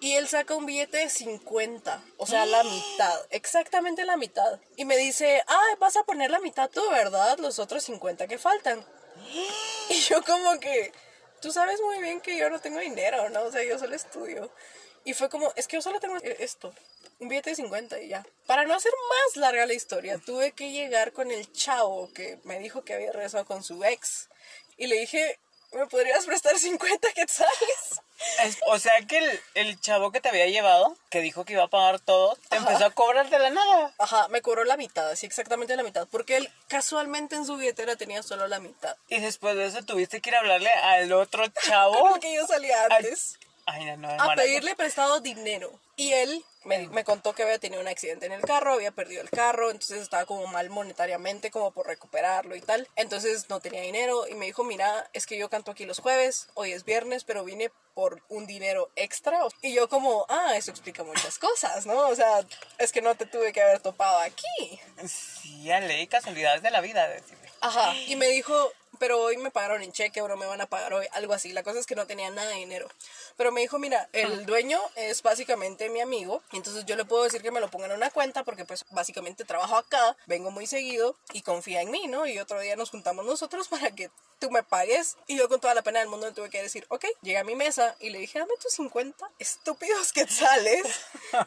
[0.00, 4.60] Y él saca un billete de 50, o sea, la mitad, exactamente la mitad.
[4.76, 7.38] Y me dice, ah, vas a poner la mitad tú, ¿verdad?
[7.38, 8.84] Los otros 50 que faltan.
[9.88, 10.92] Y yo como que,
[11.40, 13.44] tú sabes muy bien que yo no tengo dinero, ¿no?
[13.44, 14.50] O sea, yo solo estudio.
[15.04, 16.74] Y fue como, es que yo solo tengo esto,
[17.18, 18.26] un billete de 50 y ya.
[18.46, 22.58] Para no hacer más larga la historia, tuve que llegar con el chavo que me
[22.58, 24.28] dijo que había regresado con su ex.
[24.76, 25.38] Y le dije,
[25.72, 28.00] ¿me podrías prestar 50 quetzales?
[28.44, 31.64] Es- o sea que el, el chavo que te había llevado, que dijo que iba
[31.64, 32.66] a pagar todo, te Ajá.
[32.68, 33.92] empezó a cobrar de la nada.
[33.98, 37.96] Ajá, me cobró la mitad, así exactamente la mitad, porque él casualmente en su billetera
[37.96, 38.96] tenía solo la mitad.
[39.08, 41.98] Y después de eso tuviste que ir a hablarle al otro chavo.
[42.10, 45.80] Porque yo salía antes Ay, no, no, a pedirle prestado dinero.
[45.96, 49.22] Y él me, me contó que había tenido un accidente en el carro, había perdido
[49.22, 52.88] el carro, entonces estaba como mal monetariamente, como por recuperarlo y tal.
[52.96, 56.48] Entonces no tenía dinero y me dijo, mira, es que yo canto aquí los jueves,
[56.54, 59.38] hoy es viernes, pero vine por un dinero extra.
[59.62, 62.08] Y yo como, ah, eso explica muchas cosas, ¿no?
[62.08, 62.44] O sea,
[62.78, 64.80] es que no te tuve que haber topado aquí.
[65.06, 67.08] Sí, a ley, casualidades de la vida.
[67.08, 67.48] decirle.
[67.60, 70.66] Ajá, y me dijo, pero hoy me pagaron en cheque o no me van a
[70.66, 71.52] pagar hoy, algo así.
[71.52, 72.88] La cosa es que no tenía nada de dinero.
[73.36, 77.42] Pero me dijo, mira, el dueño es básicamente mi amigo, entonces yo le puedo decir
[77.42, 81.16] que me lo pongan en una cuenta porque pues básicamente trabajo acá, vengo muy seguido
[81.32, 82.26] y confía en mí, ¿no?
[82.26, 85.16] Y otro día nos juntamos nosotros para que tú me pagues.
[85.26, 87.44] Y yo con toda la pena del mundo le tuve que decir, ok, llegué a
[87.44, 90.84] mi mesa y le dije, dame tus 50 estúpidos quetzales.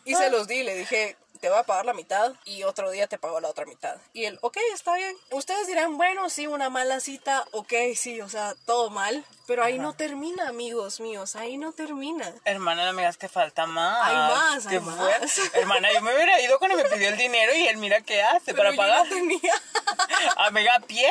[0.05, 3.08] Y se los di, le dije, te voy a pagar la mitad y otro día
[3.08, 3.97] te pago la otra mitad.
[4.13, 5.15] Y él, ok, está bien.
[5.32, 9.23] Ustedes dirán, bueno, sí, una mala cita, ok, sí, o sea, todo mal.
[9.47, 12.33] Pero ahí no termina, amigos míos, ahí no termina.
[12.43, 14.05] Hermana, no me digas que falta más.
[14.05, 15.38] Hay más, hay ¿Qué más.
[15.53, 18.53] Hermana, yo me hubiera ido cuando me pidió el dinero y él mira qué hace
[18.53, 19.07] Pero para yo pagar.
[19.07, 19.53] no tenía.
[20.36, 21.10] Amiga, a pie.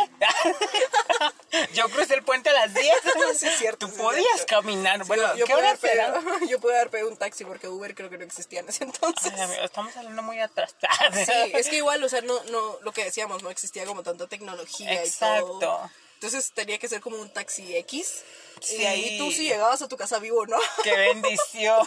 [1.72, 2.94] yo crucé el puente a las 10.
[3.38, 4.54] Sí, es cierto, Tú sí, podías cierto.
[4.54, 5.06] caminar.
[5.06, 6.20] Bueno, yo, ¿qué hora será?
[6.46, 9.32] yo pude haber pedido un taxi porque Uber creo que no existía en ese entonces.
[9.34, 10.74] Ay, amigo, estamos hablando muy atrás.
[11.24, 14.26] Sí, es que igual, o sea, no, no, lo que decíamos, no existía como tanta
[14.26, 15.90] tecnología y Exacto.
[16.16, 18.24] Entonces tenía que ser como un taxi X.
[18.60, 18.76] Sí.
[18.78, 20.56] Y ahí tú sí llegabas a tu casa vivo, ¿no?
[20.82, 21.86] Qué bendición.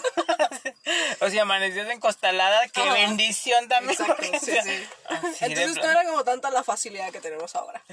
[1.22, 2.94] o sea, amanecías en Costalada, qué Ajá.
[2.94, 4.00] bendición también.
[4.00, 7.84] Exacto, sí, sea, Entonces no era como tanta la facilidad que tenemos ahora.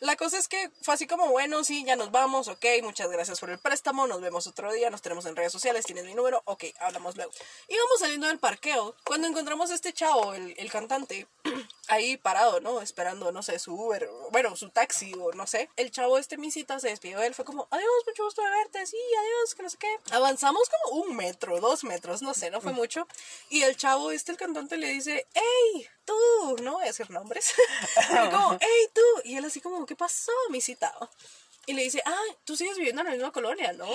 [0.00, 3.40] La cosa es que fue así como, bueno, sí, ya nos vamos, ok, muchas gracias
[3.40, 6.42] por el préstamo, nos vemos otro día, nos tenemos en redes sociales, tienes mi número,
[6.44, 7.32] ok, hablamos luego.
[7.68, 11.26] Íbamos saliendo del parqueo cuando encontramos a este chavo, el, el cantante,
[11.88, 12.80] ahí parado, ¿no?
[12.80, 15.70] Esperando, no sé, su Uber, bueno, su taxi o no sé.
[15.76, 18.86] El chavo este misita se despidió de él, fue como, adiós, mucho gusto de verte,
[18.86, 19.96] sí, adiós, que no sé qué.
[20.10, 23.06] Avanzamos como un metro, dos metros, no sé, no fue mucho.
[23.48, 27.54] Y el chavo este, el cantante, le dice, hey, tú, no voy a decir nombres.
[28.08, 29.00] Pero como, hey, tú.
[29.24, 30.92] Y él así como, ¿qué pasó, misita?
[31.66, 33.88] Y le dice, ah, tú sigues viviendo en la misma colonia, ¿no?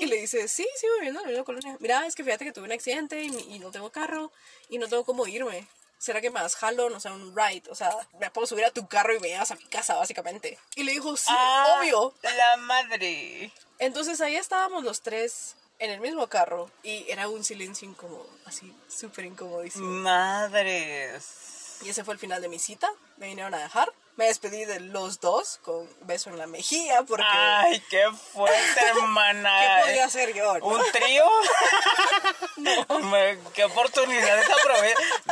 [0.00, 1.76] Y le dice, sí, sigo viviendo en la misma colonia.
[1.78, 4.32] Mira, es que fíjate que tuve un accidente y, y no tengo carro
[4.68, 5.68] y no tengo cómo irme.
[6.02, 6.90] ¿Será que me das jalo?
[6.90, 7.62] No sé, un ride.
[7.70, 10.58] O sea, me puedo subir a tu carro y me llevas a mi casa, básicamente.
[10.74, 12.12] Y le dijo, sí, Ah, obvio.
[12.24, 13.52] La madre.
[13.78, 18.76] Entonces ahí estábamos los tres en el mismo carro y era un silencio incómodo, así
[18.88, 19.86] súper incomodísimo.
[19.86, 21.78] Madres.
[21.82, 22.88] Y ese fue el final de mi cita.
[23.16, 23.92] Me vinieron a dejar.
[24.16, 27.24] Me despedí de los dos con beso en la mejilla porque...
[27.26, 29.50] Ay, qué fuerte, hermana.
[29.60, 29.71] ¿Qué
[30.02, 30.58] hacer yo?
[30.58, 30.66] no?
[30.66, 31.24] ¿Un trío?
[33.54, 34.54] Qué oportunidad esa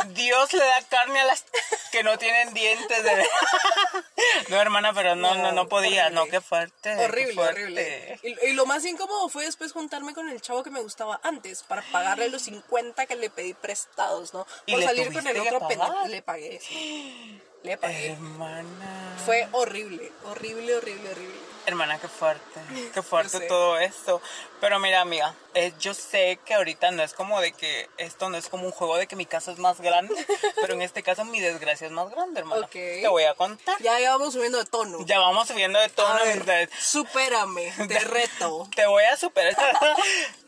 [0.09, 1.45] Dios le da carne a las
[1.93, 3.03] que no tienen dientes.
[3.03, 3.29] de-
[4.49, 6.07] No, hermana, pero no, no, no, podía.
[6.07, 6.25] horrible.
[6.25, 6.95] No, qué fuerte.
[6.97, 7.63] qué Horrible, fuerte.
[7.63, 8.21] horrible.
[8.23, 11.63] Y, y lo más incómodo fue después juntarme con el chavo que me gustaba antes
[11.63, 14.47] para pagarle los 50 que le pedí prestados, ¿no?
[14.67, 16.07] ¿Y Por le salir con el otro pendejo.
[16.09, 17.41] Le pagué, sí.
[17.63, 18.13] Le pagué.
[18.13, 19.17] Hermana.
[19.25, 21.41] Fue horrible, horrible, horrible, horrible.
[21.71, 22.61] Hermana, qué fuerte,
[22.95, 23.47] qué fuerte sé.
[23.47, 24.21] todo esto.
[24.61, 28.37] Pero mira, amiga, eh, yo sé que ahorita no es como de que esto no
[28.37, 30.15] es como un juego de que mi casa es más grande,
[30.61, 32.63] pero en este caso mi desgracia es más grande, hermana.
[32.67, 32.73] Ok.
[32.73, 33.81] Te voy a contar.
[33.81, 34.99] Ya, ya vamos subiendo de tono.
[35.07, 36.09] Ya vamos subiendo de tono.
[36.09, 36.71] A ver, amistades.
[36.81, 38.69] supérame, te reto.
[38.75, 39.57] Te voy a superar.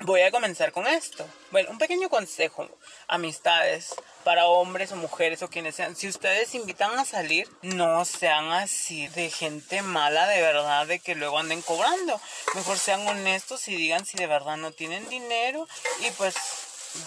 [0.01, 1.25] voy a comenzar con esto.
[1.53, 2.69] Bueno, un pequeño consejo,
[3.07, 5.97] amistades, para hombres o mujeres o quienes sean.
[5.97, 11.12] Si ustedes invitan a salir, no sean así de gente mala de verdad, de que
[11.15, 12.21] luego anden cobrando.
[12.55, 15.69] Mejor sean honestos y digan si de verdad no tienen dinero
[16.01, 16.35] y pues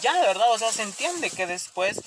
[0.01, 2.01] ya de verdad, o sea, se entiende que después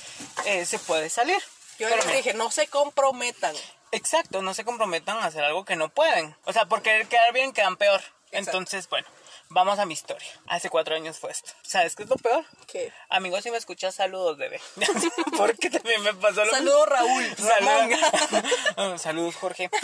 [0.45, 1.43] eh, se puede salir.
[1.79, 3.55] Yo les dije, no se comprometan.
[3.93, 6.35] Exacto, no se comprometan a hacer algo que no pueden.
[6.45, 8.03] O sea, por querer quedar bien quedan peor.
[8.33, 9.07] Entonces, bueno,
[9.51, 10.29] vamos a mi historia.
[10.47, 11.53] Hace cuatro años fue esto.
[11.63, 12.45] ¿Sabes qué es lo peor?
[12.67, 12.93] ¿Qué?
[13.09, 14.61] Amigos, si me escuchas, saludos, bebé.
[15.37, 17.37] Porque también me pasó lo Saludos, Raúl.
[17.37, 19.71] Saludos, Saludos, Jorge.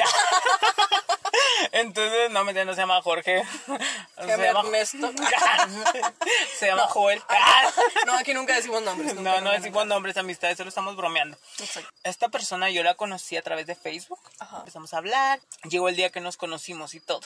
[1.73, 3.43] Entonces, no, mentira, no se llama Jorge.
[4.21, 5.13] Se llama Ernesto.
[6.57, 7.23] Se llama Joel.
[8.07, 9.15] No, aquí nunca decimos nombres.
[9.15, 11.37] nunca, No, no nunca, decimos nombres, amistades, solo estamos bromeando.
[11.59, 11.91] Exacto.
[12.05, 14.21] Esta persona yo la conocí a través de Facebook.
[14.39, 14.59] Ajá.
[14.59, 15.41] Empezamos a hablar.
[15.69, 17.23] Llegó el día que nos conocimos y todo.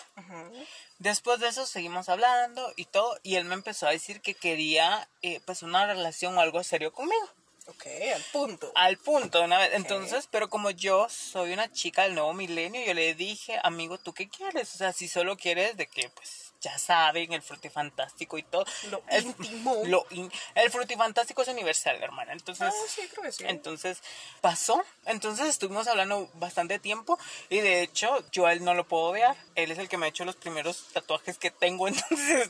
[0.99, 3.19] Después de eso seguimos hablando y todo.
[3.23, 6.93] Y él me empezó a decir que quería eh, pues una relación o algo serio
[6.93, 7.29] conmigo.
[7.69, 8.73] Ok, al punto.
[8.75, 9.71] Al punto, una vez.
[9.75, 14.15] Entonces, pero como yo soy una chica del nuevo milenio, yo le dije, amigo, ¿tú
[14.15, 14.75] qué quieres?
[14.75, 18.65] O sea, si solo quieres de que, pues, ya saben, el frutifantástico y todo.
[18.91, 19.83] Lo el, íntimo.
[19.87, 22.33] Lo in- el frutifantástico es universal, hermana.
[22.33, 23.45] Entonces, Ah, sí, creo que sí.
[23.47, 23.99] entonces
[24.41, 24.85] pasó.
[25.07, 27.19] Entonces estuvimos hablando bastante tiempo
[27.49, 29.37] y de hecho yo a él no lo puedo odiar.
[29.55, 32.49] Él es el que me ha hecho los primeros tatuajes que tengo, entonces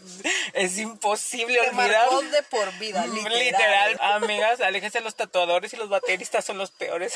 [0.55, 2.09] es imposible Te olvidar.
[2.31, 3.39] de por vida, literal.
[3.39, 7.15] Literal, amigas, aléjense los tatuadores y los bateristas son los peores.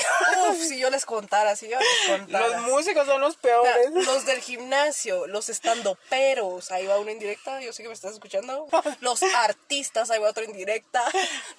[0.51, 2.49] Uf, si yo les contara, si yo les contara.
[2.49, 3.91] los músicos son los peores.
[3.93, 8.67] los del gimnasio, los estandoperos, ahí va una indirecta, yo sé que me estás escuchando.
[9.01, 11.03] Los artistas, ahí va otra indirecta.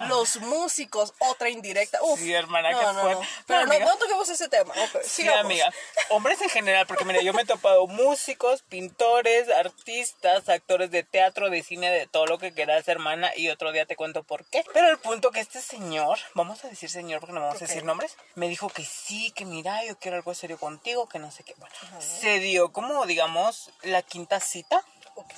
[0.08, 1.98] Los músicos, otra indirecta.
[2.02, 3.22] Uf, Sí, hermana, no, qué no, fuerte.
[3.24, 3.28] no.
[3.46, 3.86] Pero No, no, amiga.
[3.90, 4.72] no toquemos ese tema.
[4.74, 5.70] ok, Sí, amiga.
[6.10, 11.50] Hombres en general, porque mira, yo me he topado músicos, pintores, artistas, actores de teatro,
[11.50, 14.64] de cine, de todo lo que quieras, hermana, y otro día te cuento por qué.
[14.72, 17.84] Pero el punto que este señor, vamos a decir señor porque no vamos a decir
[17.84, 21.44] nombres, me dijo que sí, que mira, yo quiero algo serio contigo, que no sé
[21.44, 21.54] qué.
[21.56, 24.84] Bueno, se dio como, digamos, la quinta cita.
[25.16, 25.34] Ok.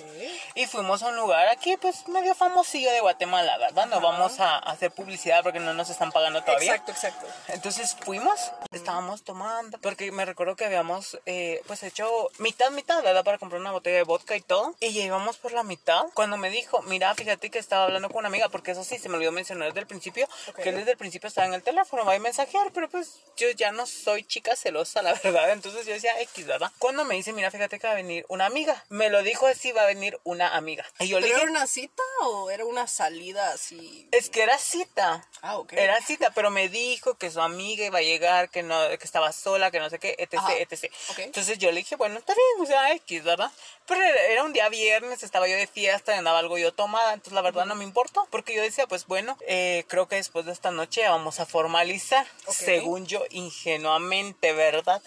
[0.54, 3.86] Y fuimos a un lugar aquí, pues medio famosillo de Guatemala, ¿verdad?
[3.86, 6.72] No vamos a hacer publicidad porque no nos están pagando todavía.
[6.72, 7.26] Exacto, exacto.
[7.48, 13.24] Entonces fuimos, estábamos tomando, porque me recuerdo que habíamos eh, pues hecho mitad, mitad, ¿verdad?
[13.24, 14.74] Para comprar una botella de vodka y todo.
[14.80, 16.04] Y ya íbamos por la mitad.
[16.14, 19.08] Cuando me dijo, mira, fíjate que estaba hablando con una amiga, porque eso sí, se
[19.08, 20.60] me olvidó mencionar desde el principio, Ok.
[20.62, 23.72] que desde el principio estaba en el teléfono, va a mensajear, pero pues yo ya
[23.72, 25.50] no soy chica celosa, la verdad.
[25.50, 26.72] Entonces yo decía X, ¿verdad?
[26.78, 29.65] Cuando me dice, mira, fíjate que va a venir una amiga, me lo dijo así,
[29.72, 30.84] va a venir una amiga.
[30.98, 34.08] Y yo le ¿Pero dije, era una cita o era una salida así?
[34.12, 35.26] es que era cita.
[35.42, 35.72] Ah, ok.
[35.74, 39.32] Era cita, pero me dijo que su amiga iba a llegar, que no, que estaba
[39.32, 40.54] sola, que no sé qué, etc, Ajá.
[40.56, 40.92] etc.
[41.18, 43.50] Entonces yo le dije, bueno, está bien, o sea, X, ¿verdad?
[43.86, 47.42] Pero era, un día viernes, estaba yo de fiesta, andaba algo yo tomada, entonces la
[47.42, 50.70] verdad no me importó, porque yo decía, pues bueno, eh, creo que después de esta
[50.70, 55.02] noche vamos a formalizar, según yo, ingenuamente, ¿verdad?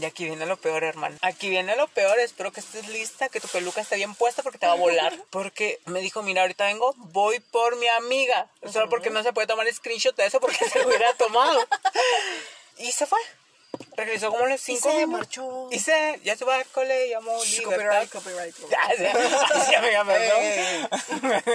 [0.00, 1.16] Y aquí viene lo peor, hermano.
[1.22, 2.18] Aquí viene lo peor.
[2.18, 5.14] Espero que estés lista, que tu peluca esté bien puesta porque te va a volar.
[5.30, 8.48] Porque me dijo, mira, ahorita vengo, voy por mi amiga.
[8.72, 11.66] Solo porque no se puede tomar screenshot de eso porque se lo hubiera tomado.
[12.78, 13.18] Y se fue.
[13.96, 15.18] Regresó como a los cinco se minutos.
[15.18, 15.68] marchó.
[15.70, 18.08] Y se, ya se va al cole, llamó Shh, libertad.
[18.12, 18.70] Copyright, copyright.
[18.70, 20.04] Ya, ya, ya, amiga,
[21.34, 21.54] perdón.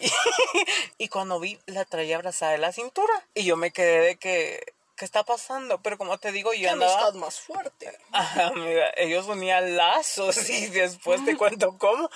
[0.00, 3.12] Y, y cuando vi, la traía abrazada de la cintura.
[3.34, 5.80] Y yo me quedé de que, ¿qué está pasando?
[5.82, 6.92] Pero como te digo, yo Qué andaba...
[6.92, 7.98] amistad más fuerte.
[8.12, 12.10] Ajá, amiga, ellos unían lazos y después te cuento cómo.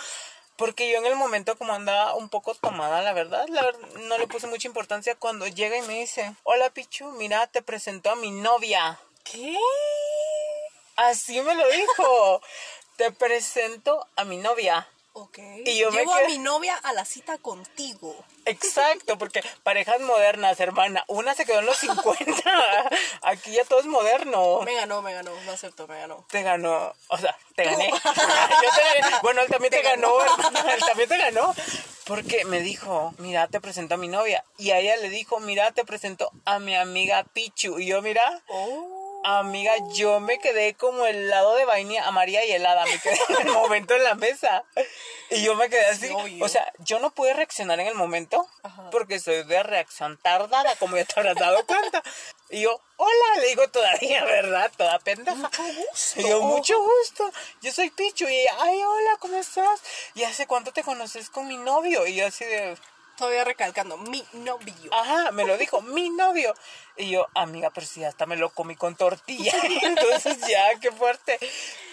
[0.56, 4.18] Porque yo en el momento como andaba un poco tomada, la verdad, la verdad, no
[4.18, 8.16] le puse mucha importancia cuando llega y me dice, hola Pichu, mira, te presento a
[8.16, 8.98] mi novia.
[9.30, 9.56] ¿Qué?
[10.96, 12.40] Así me lo dijo.
[12.96, 14.86] te presento a mi novia.
[15.12, 15.38] Ok.
[15.64, 18.14] Y yo me Llevo a quedé- mi novia a la cita contigo.
[18.44, 21.04] Exacto, porque parejas modernas, hermana.
[21.08, 22.42] Una se quedó en los 50.
[23.22, 24.60] Aquí ya todo es moderno.
[24.62, 25.30] Me ganó, me ganó.
[25.46, 26.24] No acepto, me ganó.
[26.30, 27.90] Te ganó, o sea, te gané.
[27.94, 29.16] Yo te gané.
[29.22, 31.54] Bueno, él también te, ganó, hermana, él también te ganó.
[32.04, 34.44] Porque me dijo, mira, te presento a mi novia.
[34.58, 37.78] Y a ella le dijo, mira, te presento a mi amiga Pichu.
[37.80, 38.99] Y yo, mira, Oh.
[39.24, 42.85] Amiga, yo me quedé como helado de vainilla, amarilla y helada.
[42.87, 44.64] Me quedé en el momento en la mesa.
[45.30, 46.09] Y yo me quedé así.
[46.09, 48.90] Sí, o sea, yo no pude reaccionar en el momento Ajá.
[48.90, 52.02] porque soy de reacción tardada, como ya te habrás dado cuenta.
[52.48, 54.72] Y yo, hola, le digo todavía, ¿verdad?
[54.76, 55.37] Toda pendeja.
[55.37, 56.20] Mucho gusto.
[56.20, 57.30] Y yo, mucho gusto.
[57.62, 58.28] Yo soy Pichu.
[58.28, 59.80] Y ella, ay, hola, ¿cómo estás?
[60.14, 62.06] ¿Y hace cuánto te conoces con mi novio?
[62.06, 62.76] Y yo así de,
[63.20, 64.90] Todavía recalcando, mi novio.
[64.92, 66.54] ajá, me lo dijo, mi novio.
[66.96, 69.52] Y yo, amiga, pero sí, hasta me lo comí con tortilla.
[69.83, 71.38] Entonces ya, qué fuerte.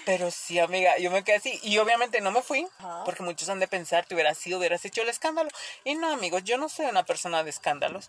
[0.06, 1.60] Pero sí, amiga, yo me quedé así.
[1.64, 3.04] Y obviamente no me fui, Ajá.
[3.04, 5.50] porque muchos han de pensar, te hubieras sido, hubieras hecho el escándalo.
[5.84, 8.08] Y no, amigos, yo no soy una persona de escándalos.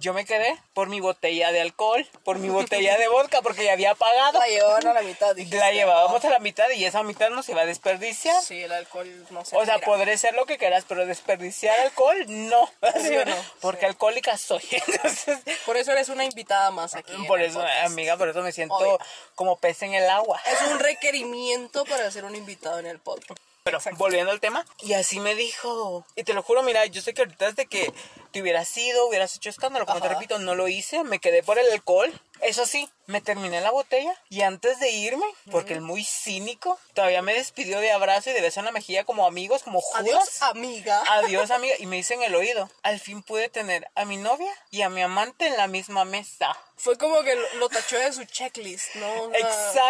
[0.00, 3.74] Yo me quedé por mi botella de alcohol, por mi botella de vodka, porque ya
[3.74, 4.38] había pagado.
[4.38, 5.34] La llevaban a la mitad.
[5.36, 8.42] dijiste, La llevábamos a la mitad y esa mitad no se iba a desperdiciar.
[8.42, 12.16] Sí, el alcohol no se O sea, podré ser lo que quieras, pero desperdiciar alcohol,
[12.28, 12.62] no.
[12.80, 14.62] Obvio no, Porque alcohólica soy.
[14.70, 17.12] Entonces, Por eso eres una invitada más aquí.
[17.26, 18.98] por eso, amiga, por eso me siento Obvio.
[19.34, 20.40] como pez en el agua.
[20.46, 23.38] Es un requerimiento para ser un invitado en el podcast.
[23.62, 26.06] Pero volviendo al tema, y así me dijo.
[26.16, 27.92] Y te lo juro, mira, yo sé que ahorita es de que
[28.32, 30.14] te hubieras ido, hubieras hecho escándalo, como te Ajá.
[30.14, 32.10] repito, no lo hice, me quedé por el alcohol.
[32.42, 37.22] Eso sí, me terminé la botella y antes de irme, porque el muy cínico, todavía
[37.22, 40.00] me despidió de abrazo y de beso en la mejilla como amigos, como Judas.
[40.00, 41.02] Adiós, amiga.
[41.08, 41.74] Adiós, amiga.
[41.78, 44.88] Y me dice en el oído, al fin pude tener a mi novia y a
[44.88, 46.56] mi amante en la misma mesa.
[46.76, 49.30] Fue como que lo, lo tachó de su checklist, ¿no?
[49.32, 49.38] Sea,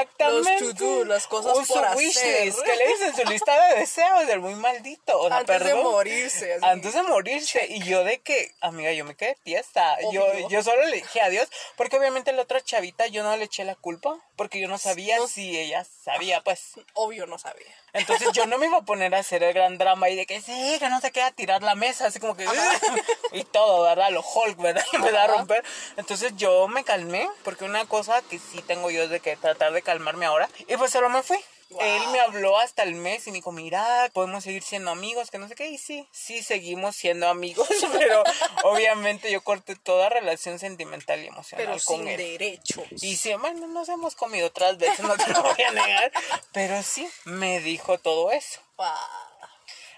[0.01, 0.61] Exactamente.
[0.65, 2.47] Los to-do, las cosas su por wish hacer.
[2.47, 3.15] list, ¿Qué le dicen?
[3.17, 5.21] Su lista de deseos del muy maldito.
[5.21, 5.85] O sea, Antes de perdón.
[5.85, 6.55] morirse.
[6.55, 6.65] así.
[6.65, 7.67] Antes de morirse.
[7.69, 9.97] Y yo de que, amiga, yo me quedé tiesta.
[10.13, 10.49] Yo, Obvio.
[10.49, 11.49] yo solo le dije adiós.
[11.77, 15.18] Porque obviamente la otra chavita yo no le eché la culpa porque yo no sabía
[15.18, 16.72] No- si ella sabía, pues.
[16.94, 17.66] Obvio no sabía.
[17.92, 20.40] Entonces yo no me iba a poner a hacer el gran drama y de que
[20.40, 22.46] sí, que no se queda a tirar la mesa, así como que
[23.33, 24.11] y todo, ¿verdad?
[24.11, 24.85] Lo Hulk, ¿verdad?
[24.92, 25.62] Y me da a romper.
[25.98, 29.72] Entonces yo me calmé, porque una cosa que sí tengo yo es de que tratar
[29.74, 30.48] de calmarme ahora.
[30.66, 31.38] Y pues solo me fui.
[31.70, 31.80] Wow.
[31.83, 35.38] Él me habló hasta el mes y me dijo, mira, podemos seguir siendo amigos, que
[35.38, 35.68] no sé qué.
[35.70, 38.24] Y sí, sí seguimos siendo amigos, pero
[38.64, 42.61] obviamente yo corté toda relación sentimental y emocional Pero con sin él.
[43.00, 46.12] Y sí, bueno, nos hemos comido otras veces, no te lo voy a negar.
[46.52, 48.61] Pero sí, me dijo todo eso.
[48.76, 48.88] Wow.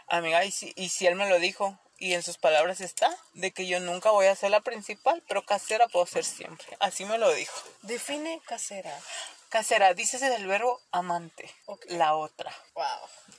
[0.08, 3.52] Amiga, y si, y si él me lo dijo, y en sus palabras está, de
[3.52, 6.66] que yo nunca voy a ser la principal, pero casera puedo ser siempre.
[6.80, 7.54] Así me lo dijo.
[7.82, 8.98] Define casera.
[9.53, 11.47] Casera, dícese del verbo amante,
[11.88, 12.51] la otra.
[12.75, 12.85] Wow.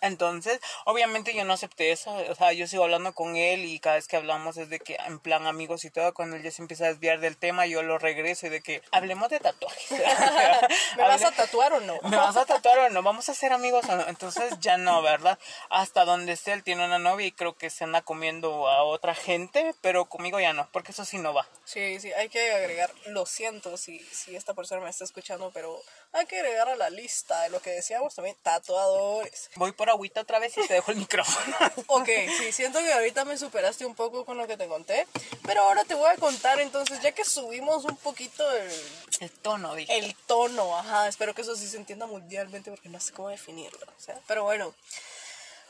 [0.02, 3.96] Entonces, obviamente yo no acepté eso, o sea, yo sigo hablando con él y cada
[3.96, 6.62] vez que hablamos es de que en plan amigos y todo, cuando él ya se
[6.62, 9.90] empieza a desviar del tema, yo lo regreso y de que hablemos de tatuajes.
[10.98, 11.98] ¿Me vas a tatuar o no?
[12.04, 13.02] ¿Me vas a tatuar o no?
[13.02, 14.08] ¿Vamos a ser amigos o no?
[14.08, 15.40] Entonces ya no, ¿verdad?
[15.72, 19.16] Hasta donde esté, él tiene una novia y creo que se anda comiendo a otra
[19.16, 21.48] gente, pero conmigo ya no, porque eso sí no va.
[21.66, 25.82] Sí, sí, hay que agregar, lo siento si, si esta persona me está escuchando, pero
[26.14, 29.50] hay que agregar a la lista de lo que decíamos también, tatuadores.
[29.56, 31.56] Voy por agüita otra vez y te dejo el micrófono.
[31.88, 35.08] Ok, sí, siento que ahorita me superaste un poco con lo que te conté,
[35.46, 38.72] pero ahora te voy a contar entonces, ya que subimos un poquito el,
[39.20, 39.98] El tono, dije.
[39.98, 43.86] el tono, ajá, espero que eso sí se entienda mundialmente porque no sé cómo definirlo,
[43.86, 44.74] o sea, pero bueno.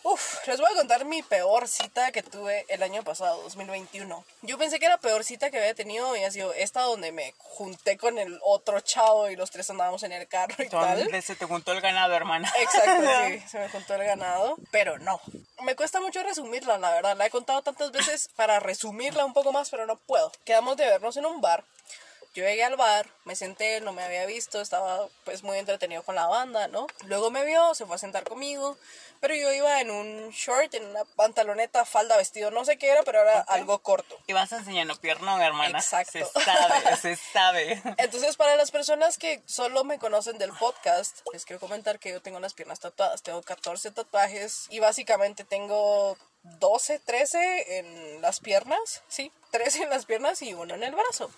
[0.06, 4.26] Uf, les voy a contar mi peor cita que tuve el año pasado, 2021.
[4.42, 7.98] Yo pensé que la peor cita que había tenido había sido esta donde me junté
[7.98, 11.10] con el otro chavo y los tres andábamos en el carro y tal.
[11.22, 12.52] Se te juntó el ganado, hermana.
[12.60, 15.22] Exacto, sí, se me juntó el ganado, pero no.
[15.62, 17.16] Me cuesta mucho resumirla, la verdad.
[17.16, 20.34] La he contado tantas veces para resumirla un poco más, pero no puedo.
[20.44, 21.64] Quedamos de vernos en un bar.
[22.34, 26.16] Yo llegué al bar, me senté, no me había visto, estaba pues muy entretenido con
[26.16, 26.88] la banda, ¿no?
[27.06, 28.76] Luego me vio, se fue a sentar conmigo,
[29.20, 33.04] pero yo iba en un short, en una pantaloneta, falda, vestido, no sé qué era,
[33.04, 34.18] pero era algo corto.
[34.28, 35.78] Y vas enseñando piernón, hermana.
[35.80, 36.12] Exacto.
[36.12, 37.82] Se sabe, se sabe.
[37.98, 42.22] Entonces, para las personas que solo me conocen del podcast, les quiero comentar que yo
[42.22, 43.22] tengo las piernas tatuadas.
[43.22, 49.04] Tengo 14 tatuajes y básicamente tengo 12, 13 en las piernas.
[49.08, 51.32] Sí, 13 en las piernas y uno en el brazo.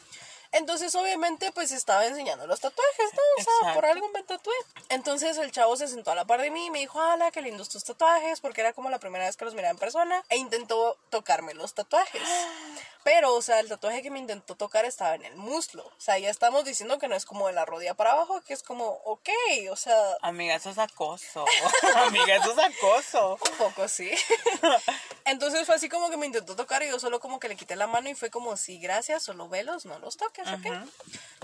[0.55, 3.21] Entonces, obviamente, pues estaba enseñando los tatuajes, ¿no?
[3.37, 3.91] O sea, por Exacto.
[3.91, 4.53] algo me tatué.
[4.89, 7.41] Entonces, el chavo se sentó a la par de mí y me dijo, ¡Hala, qué
[7.41, 8.39] lindos tus tatuajes!
[8.39, 10.23] Porque era como la primera vez que los miraba en persona.
[10.29, 12.21] E intentó tocarme los tatuajes.
[13.03, 15.85] Pero, o sea, el tatuaje que me intentó tocar estaba en el muslo.
[15.85, 18.53] O sea, ya estamos diciendo que no es como de la rodilla para abajo, que
[18.53, 19.29] es como, ok,
[19.69, 21.45] o sea, Amiga, eso es acoso.
[22.07, 23.33] Amiga, eso es acoso.
[23.33, 24.09] un poco sí.
[25.25, 27.75] Entonces fue así como que me intentó tocar y yo solo como que le quité
[27.75, 30.89] la mano y fue como, sí, gracias, solo velos, no los toques, ok.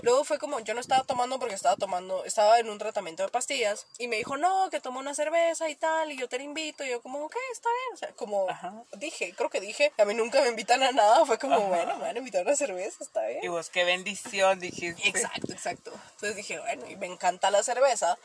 [0.02, 3.28] Luego fue como, yo no estaba tomando porque estaba tomando, estaba en un tratamiento de
[3.28, 6.42] pastillas y me dijo, no, que tome una cerveza y tal, y yo te la
[6.42, 8.82] invito, y yo como, ok, está bien, o sea, como Ajá.
[8.96, 12.02] dije, creo que dije, a mí nunca me invitan a nada, fue como, bueno, me
[12.02, 13.44] van a invitar a una cerveza, está bien.
[13.44, 15.08] Y vos, qué bendición, dijiste.
[15.08, 15.92] Exacto, exacto.
[16.14, 18.18] Entonces dije, bueno, y me encanta la cerveza,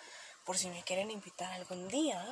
[0.45, 2.25] por si me quieren invitar algún día.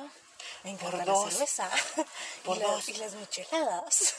[0.64, 1.32] Me encanta Por la dos.
[1.32, 1.70] cerveza.
[2.44, 2.88] Por y, dos.
[2.88, 4.14] y las micheladas.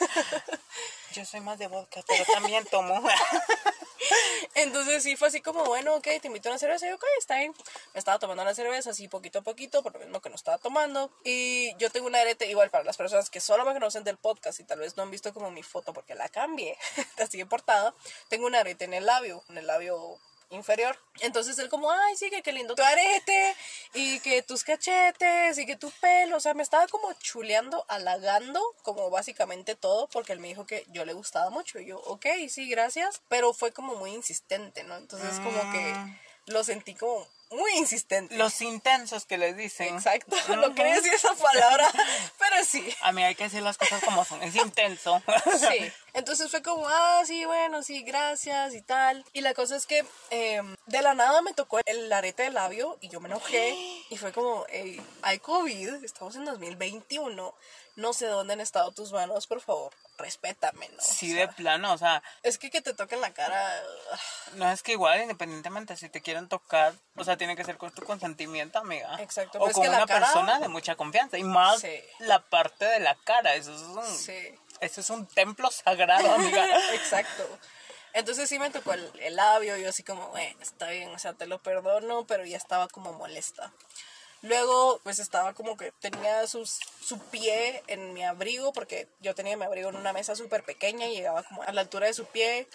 [1.13, 3.01] Yo soy más de vodka, pero también tomo.
[4.55, 6.85] Entonces sí fue así como, bueno, ok, te invito a una cerveza.
[6.85, 7.53] Y yo, ok, está bien.
[7.93, 10.57] Me estaba tomando la cerveza así poquito a poquito, por lo mismo que no estaba
[10.57, 11.11] tomando.
[11.23, 14.59] Y yo tengo una arete, igual para las personas que solo me conocen del podcast
[14.59, 16.77] y tal vez no han visto como mi foto porque la cambié,
[17.17, 17.93] así de portada.
[18.29, 20.97] Tengo una arete en el labio, en el labio inferior.
[21.21, 23.55] Entonces él como, ay, sí, que qué lindo tu arete
[23.93, 26.37] y que tus cachetes y que tu pelo.
[26.37, 30.85] O sea, me estaba como chuleando, halagando, como básicamente todo, porque él me dijo que
[30.89, 31.79] yo le gustaba mucho.
[31.79, 33.21] Y yo, ok, sí, gracias.
[33.27, 34.95] Pero fue como muy insistente, ¿no?
[34.95, 35.93] Entonces como que
[36.45, 38.35] lo sentí como muy insistente.
[38.37, 39.95] Los intensos que les dicen.
[39.95, 41.87] Exacto, no quería decir esa palabra,
[42.39, 42.87] pero sí.
[43.01, 44.41] A mí hay que decir las cosas como son.
[44.43, 45.21] Es intenso.
[45.57, 45.91] Sí.
[46.13, 49.25] Entonces fue como, ah, sí, bueno, sí, gracias y tal.
[49.33, 52.97] Y la cosa es que eh, de la nada me tocó el arete del labio
[53.01, 53.75] y yo me enojé.
[54.09, 57.53] Y fue como, hey, hay COVID, estamos en 2021.
[57.97, 61.01] No sé dónde han estado tus manos, por favor, respétame, ¿no?
[61.01, 63.83] Sí, O de plano, o sea, Es que que te toquen la cara.
[64.53, 67.91] no es que igual, independientemente, si te quieren tocar, o sea, tiene que ser con
[67.91, 69.15] tu consentimiento, amiga.
[69.19, 71.37] Exacto, O con una cara- persona de mucha confianza.
[71.39, 71.99] Y más Sí.
[72.19, 73.55] la parte de la cara.
[73.55, 74.55] Eso es un, Sí.
[74.79, 76.65] eso es un templo sagrado, amiga.
[76.93, 77.59] Exacto.
[78.13, 81.33] Entonces sí me tocó el, el labio, yo así como, bueno, está bien, o sea,
[81.33, 83.71] te lo perdono, pero ya estaba como molesta.
[84.43, 89.57] Luego, pues estaba como que tenía sus, su pie en mi abrigo, porque yo tenía
[89.57, 92.25] mi abrigo en una mesa súper pequeña y llegaba como a la altura de su
[92.25, 92.67] pie.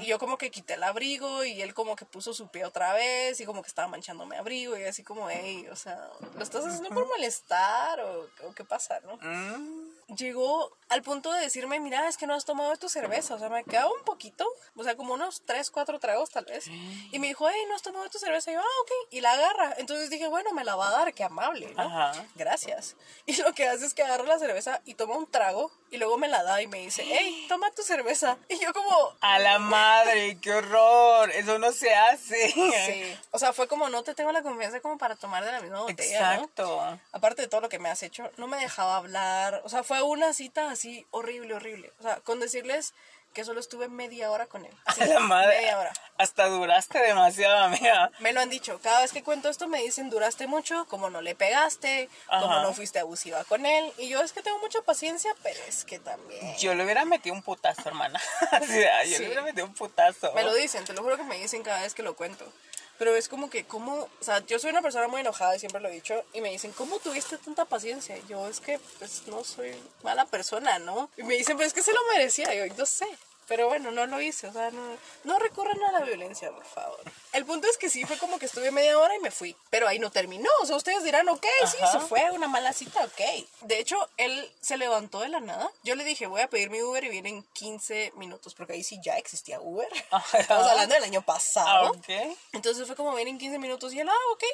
[0.00, 2.92] Y yo como que quité el abrigo y él como que puso su pie otra
[2.94, 6.42] vez y como que estaba manchando mi abrigo y así como, hey, o sea, ¿lo
[6.42, 9.16] estás haciendo por molestar o, o qué pasa, no?
[9.16, 13.38] Mm, llegó al punto de decirme, mira, es que no has tomado tu cerveza, o
[13.38, 17.18] sea, me quedaba un poquito, o sea, como unos 3, 4 tragos tal vez, y
[17.18, 19.74] me dijo, hey, no has tomado tu cerveza, y yo, ah, ok, y la agarra,
[19.76, 21.82] entonces dije, bueno, me la va a dar, qué amable, ¿no?
[21.82, 22.24] Ajá.
[22.34, 22.96] Gracias.
[23.26, 26.16] Y lo que hace es que agarra la cerveza y toma un trago, y luego
[26.16, 29.12] me la da y me dice, hey, toma tu cerveza, y yo como...
[29.20, 31.30] A la madre, qué horror.
[31.32, 32.50] Eso no se hace.
[32.50, 35.60] Sí, o sea, fue como no te tengo la confianza como para tomar de la
[35.60, 36.42] misma botella, ¿no?
[36.44, 36.98] Exacto.
[37.12, 39.60] aparte de todo lo que me has hecho, no me dejaba hablar.
[39.64, 41.92] O sea, fue una cita así horrible, horrible.
[42.00, 42.94] O sea, con decirles
[43.34, 44.74] que solo estuve media hora con él.
[44.86, 45.58] Así, A la madre.
[45.58, 45.92] Media hora.
[46.16, 48.10] Hasta duraste demasiado, amiga.
[48.20, 48.80] Me lo han dicho.
[48.82, 52.72] Cada vez que cuento esto me dicen, duraste mucho, como no le pegaste, como no
[52.72, 53.92] fuiste abusiva con él.
[53.98, 56.56] Y yo es que tengo mucha paciencia, pero es que también...
[56.56, 58.18] Yo le hubiera metido un putazo, hermana.
[58.66, 59.18] Sea, yo Sí.
[59.22, 60.32] le hubiera metido un putazo.
[60.32, 62.50] Me lo dicen, te lo juro que me dicen cada vez que lo cuento.
[62.98, 63.94] Pero es como que, ¿cómo?
[63.94, 66.24] O sea, yo soy una persona muy enojada y siempre lo he dicho.
[66.32, 68.16] Y me dicen, ¿cómo tuviste tanta paciencia?
[68.18, 69.72] Y yo, es que, pues, no soy
[70.02, 71.08] mala persona, ¿no?
[71.16, 72.52] Y me dicen, pues, es que se lo merecía.
[72.54, 73.06] Y yo, yo sé.
[73.48, 74.46] Pero bueno, no lo hice.
[74.46, 77.00] O sea, no, no recurran a la violencia, por favor.
[77.32, 79.56] El punto es que sí, fue como que estuve media hora y me fui.
[79.70, 80.50] Pero ahí no terminó.
[80.60, 81.92] O sea, ustedes dirán, ok, sí, Ajá.
[81.92, 83.46] se fue una mala cita, ok.
[83.62, 85.70] De hecho, él se levantó de la nada.
[85.82, 88.54] Yo le dije, voy a pedir mi Uber y viene en 15 minutos.
[88.54, 89.88] Porque ahí sí ya existía Uber.
[90.10, 90.38] Ajá.
[90.38, 91.90] Estamos hablando del año Ah, pasado.
[91.92, 92.36] ok.
[92.52, 94.44] Entonces fue como ven en 15 minutos y él, ah, ok.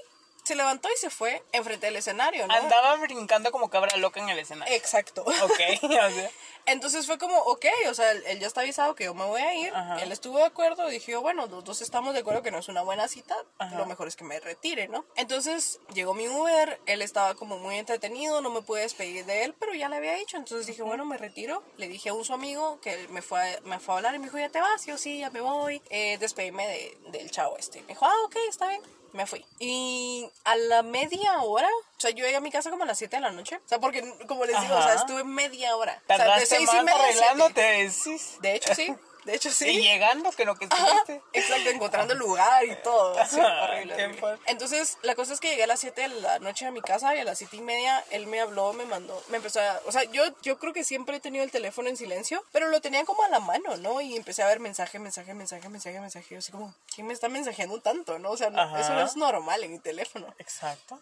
[0.44, 2.52] Se levantó y se fue enfrente del escenario, ¿no?
[2.54, 4.74] Andaba brincando como cabra loca en el escenario.
[4.76, 5.22] Exacto.
[5.22, 6.30] Ok, o sea,
[6.66, 9.40] Entonces fue como, ok, o sea, él, él ya está avisado que yo me voy
[9.42, 9.74] a ir.
[9.74, 10.02] Ajá.
[10.02, 10.86] Él estuvo de acuerdo.
[10.88, 13.36] Dije bueno, los dos estamos de acuerdo que no es una buena cita.
[13.58, 13.76] Ajá.
[13.76, 15.04] Lo mejor es que me retire, ¿no?
[15.16, 16.80] Entonces llegó mi Uber.
[16.86, 18.40] Él estaba como muy entretenido.
[18.40, 20.36] No me pude despedir de él, pero ya le había dicho.
[20.36, 21.62] Entonces dije, bueno, me retiro.
[21.76, 24.18] Le dije a un su amigo que me fue, a, me fue a hablar y
[24.18, 24.86] me dijo, ya te vas.
[24.86, 25.82] Yo sí, ya me voy.
[25.90, 27.80] Eh, despedirme de- del chavo este.
[27.82, 28.82] Me dijo, ah, ok, está bien.
[29.12, 29.44] Me fui.
[29.60, 31.68] Y a la media hora,
[32.04, 33.56] sea, yo llegué a mi casa como a las 7 de la noche.
[33.56, 35.92] O sea, porque, como les digo, o sea, estuve media hora.
[36.02, 38.36] O sea, de tardaste seis y media arreglándote, decís.
[38.40, 38.94] De hecho, sí.
[39.24, 39.66] De hecho, sí.
[39.70, 41.22] Y llegando que lo que Ajá, estuviste.
[41.32, 43.16] exacto, encontrando el lugar y todo.
[43.26, 44.18] Sí, horrible.
[44.44, 47.16] Entonces, la cosa es que llegué a las 7 de la noche a mi casa
[47.16, 49.80] y a las 7 y media él me habló, me mandó, me empezó a...
[49.86, 52.82] O sea, yo, yo creo que siempre he tenido el teléfono en silencio, pero lo
[52.82, 53.98] tenía como a la mano, ¿no?
[54.02, 56.26] Y empecé a ver mensaje, mensaje, mensaje, mensaje, mensaje.
[56.30, 58.30] Yo así como, ¿quién me está mensajeando tanto, no?
[58.30, 60.34] O sea, no- eso no es normal en mi teléfono.
[60.38, 61.00] Exacto.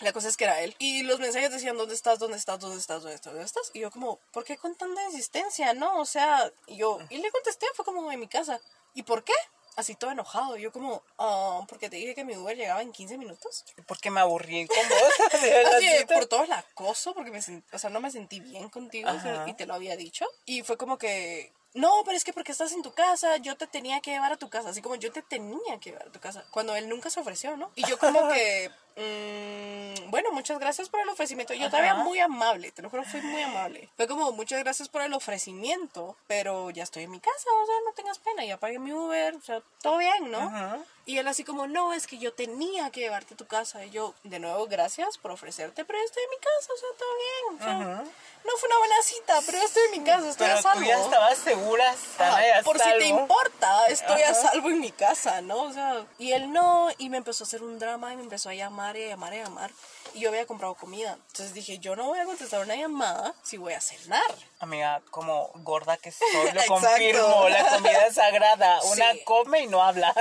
[0.00, 0.74] La cosa es que era él.
[0.78, 2.18] Y los mensajes decían, ¿dónde estás?
[2.18, 2.58] ¿Dónde estás?
[2.60, 3.02] ¿Dónde estás?
[3.02, 3.32] ¿Dónde estás?
[3.32, 3.70] ¿Dónde estás?
[3.74, 5.72] Y yo como, ¿por qué con tanta insistencia?
[5.74, 8.60] No, o sea, y yo, y le contesté, fue como en mi casa.
[8.94, 9.32] ¿Y por qué?
[9.76, 10.56] Así todo enojado.
[10.56, 13.64] Yo como, "Ah, porque te dije que mi Uber llegaba en 15 minutos.
[13.88, 15.14] Porque me aburrí con vos.
[15.76, 19.10] Así, por todo el acoso, porque me sent- o sea, no me sentí bien contigo
[19.10, 19.48] o sea, Ajá.
[19.48, 20.26] y te lo había dicho.
[20.44, 23.66] Y fue como que, no, pero es que porque estás en tu casa, yo te
[23.66, 24.68] tenía que llevar a tu casa.
[24.68, 26.44] Así como yo te tenía que llevar a tu casa.
[26.52, 27.72] Cuando él nunca se ofreció, ¿no?
[27.74, 31.54] Y yo como que, mm, bueno, muchas gracias por el ofrecimiento.
[31.54, 32.04] Yo todavía Ajá.
[32.04, 33.88] muy amable, te lo juro, fui muy amable.
[33.96, 37.74] Fue como, muchas gracias por el ofrecimiento, pero ya estoy en mi casa, o sea,
[37.84, 40.38] no tengas pena, ya pagué mi Uber, o sea, todo bien, ¿no?
[40.38, 40.78] Ajá.
[41.06, 43.84] Y él así como, no, es que yo tenía que llevarte a tu casa.
[43.84, 47.08] Y yo, de nuevo, gracias por ofrecerte, pero estoy en mi casa, o sea, todo
[47.16, 47.60] bien.
[47.60, 48.04] o sea, Ajá.
[48.44, 50.80] No fue una buena cita, pero estoy en mi casa, estoy Pero a salvo.
[50.80, 53.20] tú ya estabas segura, Ajá, por si te salvo.
[53.20, 55.62] importa, estoy a salvo en mi casa, ¿no?
[55.62, 58.50] O sea, y él no, y me empezó a hacer un drama y me empezó
[58.50, 59.70] a llamar y a llamar y a llamar.
[60.12, 61.14] Y yo había comprado comida.
[61.14, 64.22] Entonces dije, yo no voy a contestar una llamada si voy a cenar.
[64.60, 67.48] Amiga, como gorda que soy, lo confirmo.
[67.48, 68.80] La comida es sagrada.
[68.92, 69.24] Una Sí.
[69.24, 70.14] come y no habla.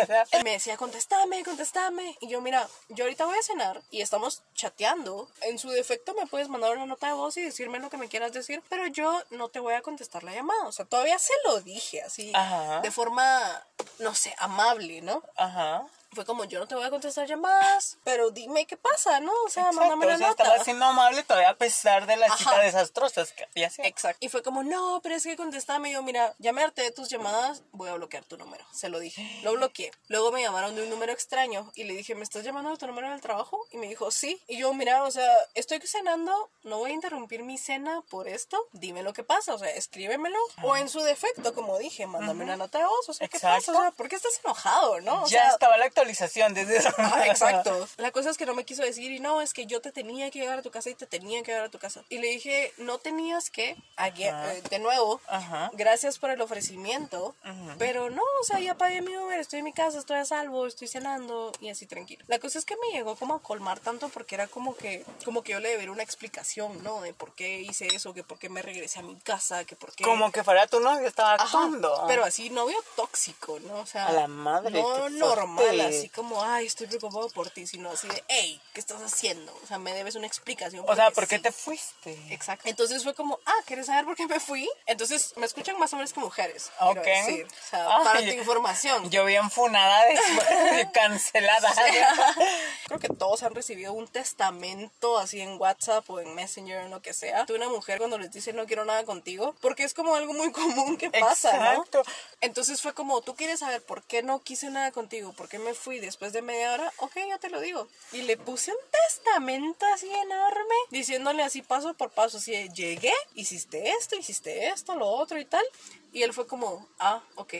[0.43, 2.17] Me decía, contéstame, contéstame.
[2.21, 5.29] Y yo, mira, yo ahorita voy a cenar y estamos chateando.
[5.41, 8.07] En su defecto me puedes mandar una nota de voz y decirme lo que me
[8.09, 10.65] quieras decir, pero yo no te voy a contestar la llamada.
[10.67, 12.79] O sea, todavía se lo dije así, Ajá.
[12.81, 13.63] de forma,
[13.99, 15.21] no sé, amable, ¿no?
[15.35, 15.85] Ajá.
[16.13, 19.31] Fue como, yo no te voy a contestar llamadas, pero dime qué pasa, ¿no?
[19.45, 20.43] O sea, Exacto, mándame o una sea, nota.
[20.43, 22.37] estaba siendo amable todavía a pesar de las Ajá.
[22.37, 23.87] citas desastrosas que había sido.
[23.87, 24.17] Exacto.
[24.19, 25.89] Y fue como, no, pero es que contéstame.
[25.89, 28.63] Y yo, mira, ya me harté de tus llamadas, voy a bloquear tu número.
[28.71, 29.39] Se lo dije.
[29.43, 29.91] Lo bloqueé.
[30.07, 32.87] Luego me llamaron de un número extraño y le dije, ¿me estás llamando de tu
[32.87, 33.59] número del trabajo?
[33.71, 34.41] Y me dijo, sí.
[34.47, 38.57] Y yo, mira, o sea, estoy cenando, no voy a interrumpir mi cena por esto.
[38.71, 40.37] Dime lo que pasa, o sea, escríbemelo.
[40.63, 43.09] O en su defecto, como dije, mándame una nota de voz.
[43.09, 43.57] O sea, ¿qué Exacto.
[43.67, 43.79] pasa?
[43.79, 45.23] O sea, ¿por qué estás enojado, no?
[45.23, 46.89] O ya sea, estaba la actualización desde eso.
[46.97, 47.87] Ah, exacto.
[47.97, 50.29] La cosa es que no me quiso decir y no, es que yo te tenía
[50.31, 52.03] que llevar a tu casa y te tenía que llevar a tu casa.
[52.09, 54.11] Y le dije, no tenías que, Ajá.
[54.53, 55.71] eh, de nuevo, Ajá.
[55.73, 57.35] gracias por el ofrecimiento,
[57.77, 60.67] pero no, o sea, ya pagué mi Uber, estoy en mi casa, estoy a salvo,
[60.67, 62.23] estoy cenando y así tranquilo.
[62.27, 65.41] La cosa es que me llegó como a colmar tanto porque era como que, como
[65.43, 67.01] que yo le debería una explicación, ¿no?
[67.01, 69.93] De por qué hice eso, que por qué me regresé a mi casa, que por
[69.93, 70.03] qué...
[70.03, 72.03] Como que fuera tu novio, estaba actuando.
[72.07, 73.79] pero así novio tóxico, ¿no?
[73.79, 75.63] O sea, A la madre, no normal.
[75.97, 79.53] Así como, ay, estoy preocupado por ti, sino así de, hey, ¿qué estás haciendo?
[79.63, 80.85] O sea, me debes una explicación.
[80.87, 81.43] o sea, ¿por qué sí.
[81.43, 82.17] te fuiste?
[82.29, 82.67] Exacto.
[82.67, 84.69] Entonces fue como, ah, ¿quieres saber por qué me fui?
[84.85, 86.71] Entonces me escuchan más hombres que mujeres.
[86.79, 86.97] Ok.
[87.03, 87.45] decir.
[87.45, 89.09] O sea, Ay, para tu información.
[89.09, 90.05] Yo bien funada
[90.75, 91.73] de cancelada.
[92.87, 96.91] Creo que todos han recibido un testamento así en WhatsApp o en Messenger o en
[96.91, 97.45] lo que sea.
[97.45, 99.55] De una mujer cuando les dice no quiero nada contigo.
[99.61, 101.71] Porque es como algo muy común que pasa, ¿no?
[101.71, 102.03] Exacto.
[102.41, 105.73] Entonces fue como, tú quieres saber por qué no quise nada contigo, por qué me
[105.73, 107.87] fui después de media hora, ok, yo te lo digo.
[108.11, 108.77] Y le puse un
[109.07, 114.95] testamento así enorme, diciéndole así paso por paso, así de, llegué, hiciste esto, hiciste esto,
[114.95, 115.63] lo otro y tal.
[116.11, 117.53] Y él fue como, ah, ok.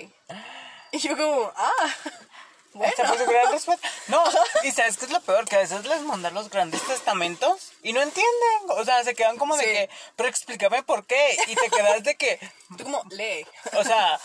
[0.91, 1.71] Y yo como, ah,
[2.74, 2.93] bueno.
[3.51, 3.89] Respuesta.
[4.07, 4.24] No,
[4.63, 7.93] y sabes qué es lo peor, que a veces les mandan los grandes testamentos y
[7.93, 8.59] no entienden.
[8.69, 9.69] O sea, se quedan como de Sí.
[9.69, 11.38] que, pero explícame por qué.
[11.47, 12.39] Y te quedas de que,
[12.78, 13.45] Tú como, lee.
[13.74, 14.19] o sea,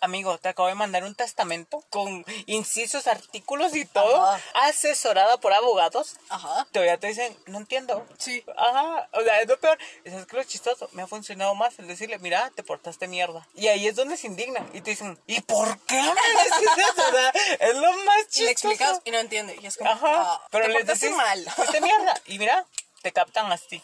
[0.00, 4.40] amigo, te acabo de mandar un testamento con incisos, artículos y todo, Ajá.
[4.54, 6.16] asesorada por abogados.
[6.28, 6.66] Ajá.
[6.72, 8.06] Todavía te dicen, no entiendo.
[8.18, 8.44] Sí.
[8.56, 9.78] Ajá, o sea, es lo peor.
[10.04, 10.88] Y ¿Sabes qué es lo chistoso?
[10.92, 13.46] Me ha funcionado más el decirle, mira, te portaste mierda.
[13.54, 14.68] Y ahí es donde se indignan.
[14.72, 16.10] Y te dicen, ¿y por qué me
[16.44, 17.08] dices eso?
[17.08, 17.30] O sea,
[17.60, 18.68] es lo más Y le chistoso.
[18.70, 19.56] explicas y no entiende.
[19.60, 20.00] Y es como, Ajá,
[20.32, 21.44] ah, pero te les decís, mal.
[21.56, 22.20] fuiste mierda.
[22.26, 22.66] Y mira,
[23.06, 23.80] te captan así.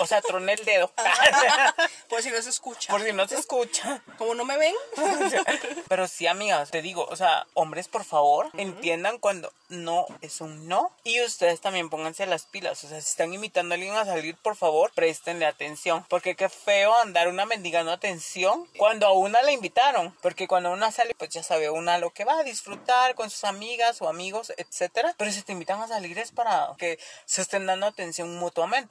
[0.00, 0.90] O sea, troné el dedo.
[2.08, 2.90] Por si no se escucha.
[2.90, 4.02] Por si no se escucha.
[4.18, 4.74] Como no me ven.
[5.88, 10.66] Pero sí, amigas, te digo, o sea, hombres, por favor, entiendan cuando no es un
[10.66, 10.90] no.
[11.04, 12.82] Y ustedes también pónganse las pilas.
[12.82, 16.04] O sea, si están invitando a alguien a salir, por favor, préstenle atención.
[16.08, 20.12] Porque qué feo andar una mendigando atención cuando a una la invitaron.
[20.20, 23.44] Porque cuando una sale, pues ya sabe una lo que va a disfrutar con sus
[23.44, 25.14] amigas o amigos, etcétera.
[25.16, 28.36] Pero si te invitan a salir es para que se estén dando atención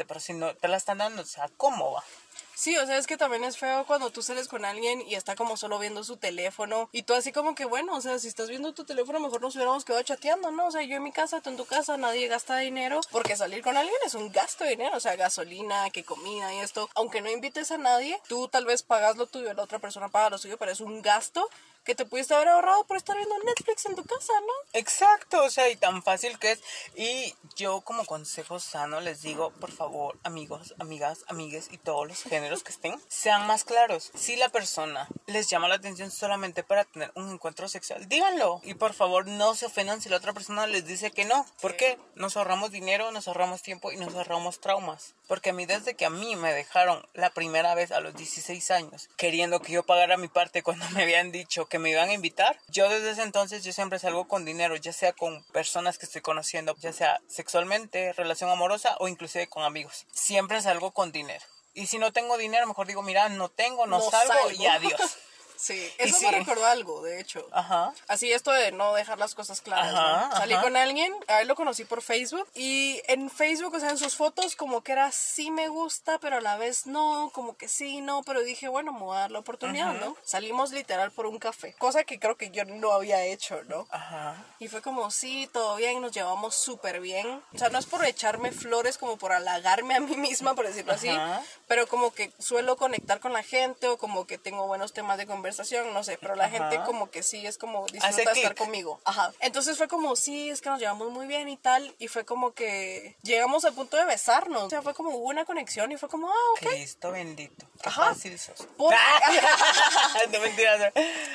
[0.05, 2.03] Pero si no te la están dando, o sea, ¿cómo va?
[2.55, 5.35] Sí, o sea, es que también es feo cuando tú sales con alguien y está
[5.35, 8.49] como solo viendo su teléfono y tú así como que, bueno, o sea, si estás
[8.49, 10.67] viendo tu teléfono, mejor nos hubiéramos quedado chateando, ¿no?
[10.67, 13.63] O sea, yo en mi casa, tú en tu casa, nadie gasta dinero porque salir
[13.63, 16.89] con alguien es un gasto de dinero, o sea, gasolina, que comida y esto.
[16.95, 20.29] Aunque no invites a nadie, tú tal vez pagas lo tuyo, la otra persona paga
[20.29, 21.49] lo suyo, pero es un gasto
[21.83, 24.53] que te pudiste haber ahorrado por estar viendo Netflix en tu casa, ¿no?
[24.79, 26.63] Exacto, o sea, y tan fácil que es.
[26.95, 32.23] Y yo como consejo sano les digo, por favor, amigos, amigas, amigues y todos los
[32.23, 34.11] géneros que estén, sean más claros.
[34.15, 38.59] Si la persona les llama la atención solamente para tener un encuentro sexual, díganlo.
[38.63, 41.45] Y por favor, no se ofendan si la otra persona les dice que no.
[41.61, 41.97] ¿Por qué?
[42.15, 45.13] Nos ahorramos dinero, nos ahorramos tiempo y nos ahorramos traumas.
[45.27, 48.71] Porque a mí, desde que a mí me dejaron la primera vez a los 16
[48.71, 52.13] años, queriendo que yo pagara mi parte cuando me habían dicho que me iban a
[52.13, 56.05] invitar, yo desde ese entonces yo siempre salgo con dinero, ya sea con personas que
[56.05, 60.05] estoy conociendo, ya sea sexualmente, relación amorosa o inclusive con amigos.
[60.11, 61.45] Siempre salgo con dinero.
[61.73, 64.51] Y si no tengo dinero, mejor digo, mira, no tengo, no, No salgo, salgo.
[64.51, 65.01] y adiós.
[65.55, 66.25] Sí, eso sí.
[66.25, 67.47] me recordó algo, de hecho.
[67.51, 67.93] Ajá.
[68.07, 69.93] Así esto de no dejar las cosas claras.
[69.93, 70.35] Ajá, ¿no?
[70.37, 70.63] Salí ajá.
[70.63, 74.15] con alguien, a él lo conocí por Facebook y en Facebook, o sea, en sus
[74.15, 78.01] fotos como que era sí me gusta, pero a la vez no, como que sí,
[78.01, 80.15] no, pero dije, bueno, me voy a dar la oportunidad, ¿no?
[80.23, 83.87] Salimos literal por un café, cosa que creo que yo no había hecho, ¿no?
[83.91, 84.35] Ajá.
[84.59, 87.41] Y fue como, sí, todo bien, nos llevamos súper bien.
[87.53, 90.93] O sea, no es por echarme flores, como por halagarme a mí misma, por decirlo
[90.93, 91.09] así,
[91.67, 95.25] pero como que suelo conectar con la gente o como que tengo buenos temas de
[95.25, 95.42] conversación,
[95.93, 96.57] no sé, pero la Ajá.
[96.69, 98.99] gente como que sí es como disfruta de estar conmigo.
[99.05, 99.31] Ajá.
[99.39, 102.53] Entonces fue como, sí, es que nos llevamos muy bien y tal, y fue como
[102.53, 104.63] que llegamos al punto de besarnos.
[104.63, 106.69] O sea, fue como hubo una conexión y fue como, ah, ok.
[106.69, 107.65] Cristo bendito.
[107.81, 108.05] Qué Ajá.
[108.13, 108.65] fácil sos.
[108.77, 108.93] Por-
[110.31, 110.93] no mentiras.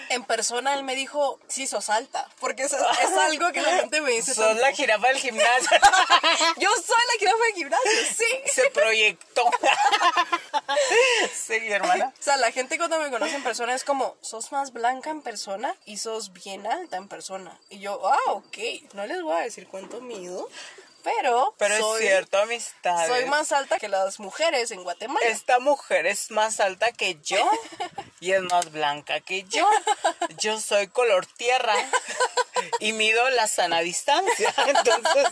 [0.08, 4.00] En persona él me dijo, sí, sos alta, porque eso es algo que la gente
[4.00, 4.34] me dice.
[4.34, 4.62] Sos tanto.
[4.62, 5.78] la jirafa del gimnasio.
[6.56, 8.50] Yo soy la jirafa de gimnasio, sí.
[8.52, 9.50] Se proyectó.
[11.34, 12.12] sí, hermana.
[12.18, 15.22] O sea, la gente cuando me conoce en persona es como, sos más blanca en
[15.22, 17.58] persona y sos bien alta en persona.
[17.70, 18.58] Y yo, ah, ok,
[18.94, 20.48] no les voy a decir cuánto mido,
[21.16, 23.08] pero, Pero soy, es cierto, amistades.
[23.08, 25.26] soy más alta que las mujeres en Guatemala.
[25.26, 27.48] Esta mujer es más alta que yo
[28.20, 29.68] y es más blanca que yo.
[30.38, 31.74] Yo soy color tierra
[32.80, 34.52] y mido la sana distancia.
[34.66, 35.26] Entonces,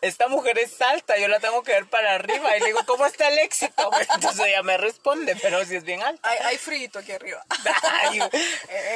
[0.00, 3.06] esta mujer es alta, yo la tengo que ver para arriba y le digo, ¿cómo
[3.06, 3.90] está el éxito?
[4.14, 6.28] Entonces ella me responde, pero si es bien alta.
[6.28, 7.44] Hay, hay frío aquí arriba.
[7.82, 8.20] Ay,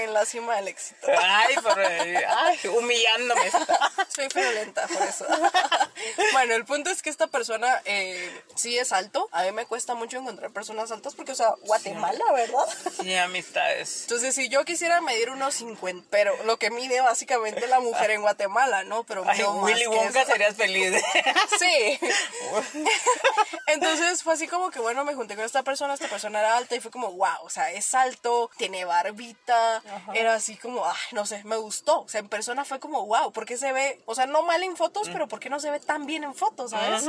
[0.02, 1.06] en la cima del éxito.
[1.16, 3.46] ay, por- ay, humillándome.
[3.46, 3.92] está.
[4.14, 5.26] Soy friolenta por eso.
[6.32, 9.28] Bueno, el punto es que esta persona eh, sí es alto.
[9.32, 12.68] A mí me cuesta mucho encontrar personas altas porque, o sea, Guatemala, ¿verdad?
[13.00, 14.02] Sí, amistades.
[14.02, 18.22] Entonces, si yo quisiera medir unos 50, pero lo que mide básicamente la mujer en
[18.22, 19.04] Guatemala, ¿no?
[19.04, 21.02] Pero Ay, no más Willy que Wonka serías feliz.
[21.58, 21.98] Sí.
[23.66, 26.74] Entonces fue así como que, bueno, me junté con esta persona, esta persona era alta
[26.74, 29.82] y fue como, wow, o sea, es alto, tiene barbita,
[30.14, 32.02] era así como, ay, no sé, me gustó.
[32.02, 34.62] O sea, en persona fue como, wow, ¿por qué se ve, o sea, no mal
[34.62, 37.08] en fotos, pero ¿por qué no se ve tan bien en fotos, sabes?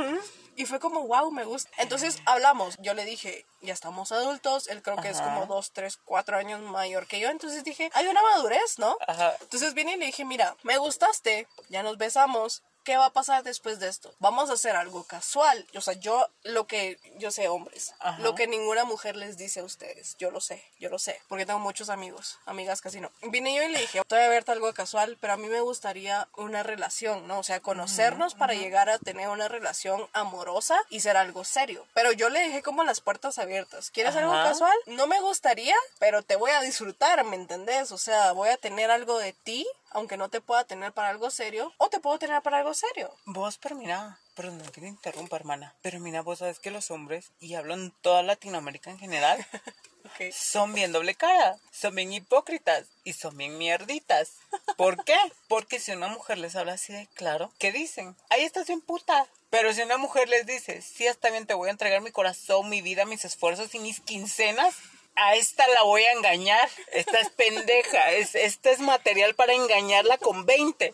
[0.56, 1.70] Y fue como, wow, me gusta.
[1.78, 5.98] Entonces hablamos, yo le dije, ya estamos adultos, él creo que es como dos, tres,
[6.04, 8.96] cuatro años mayor que yo, entonces dije, hay una madurez, ¿no?
[9.06, 9.36] Ajá.
[9.40, 12.62] Entonces vine y le dije, mira, me gustaste, ya nos besamos.
[12.84, 14.12] ¿Qué va a pasar después de esto?
[14.18, 15.66] Vamos a hacer algo casual.
[15.74, 18.18] O sea, yo lo que, yo sé hombres, Ajá.
[18.20, 20.16] lo que ninguna mujer les dice a ustedes.
[20.18, 23.10] Yo lo sé, yo lo sé, porque tengo muchos amigos, amigas casi no.
[23.22, 26.28] Vine yo y le dije, voy a verte algo casual, pero a mí me gustaría
[26.36, 27.38] una relación, ¿no?
[27.38, 31.86] O sea, conocernos para llegar a tener una relación amorosa y ser algo serio.
[31.94, 33.90] Pero yo le dejé como las puertas abiertas.
[33.90, 34.76] ¿Quieres algo casual?
[34.86, 37.92] No me gustaría, pero te voy a disfrutar, ¿me entendés?
[37.92, 41.30] O sea, voy a tener algo de ti, aunque no te pueda tener para algo
[41.30, 43.14] serio, o te puedo tener para algo serio.
[43.26, 47.32] Vos, pero mira, perdón que te interrumpa, hermana, pero mira, vos sabes que los hombres,
[47.40, 49.44] y hablo en toda Latinoamérica en general,
[50.32, 54.34] son bien doble cara, son bien hipócritas y son bien mierditas.
[54.76, 55.16] ¿Por qué?
[55.48, 58.16] Porque si una mujer les habla así de claro, ¿qué dicen?
[58.28, 59.26] Ahí estás bien puta.
[59.50, 62.68] Pero si una mujer les dice, sí, está bien, te voy a entregar mi corazón,
[62.68, 64.76] mi vida, mis esfuerzos y mis quincenas,
[65.20, 66.68] a esta la voy a engañar.
[66.92, 68.10] Esta es pendeja.
[68.20, 70.92] Es, este es material para engañarla con 20.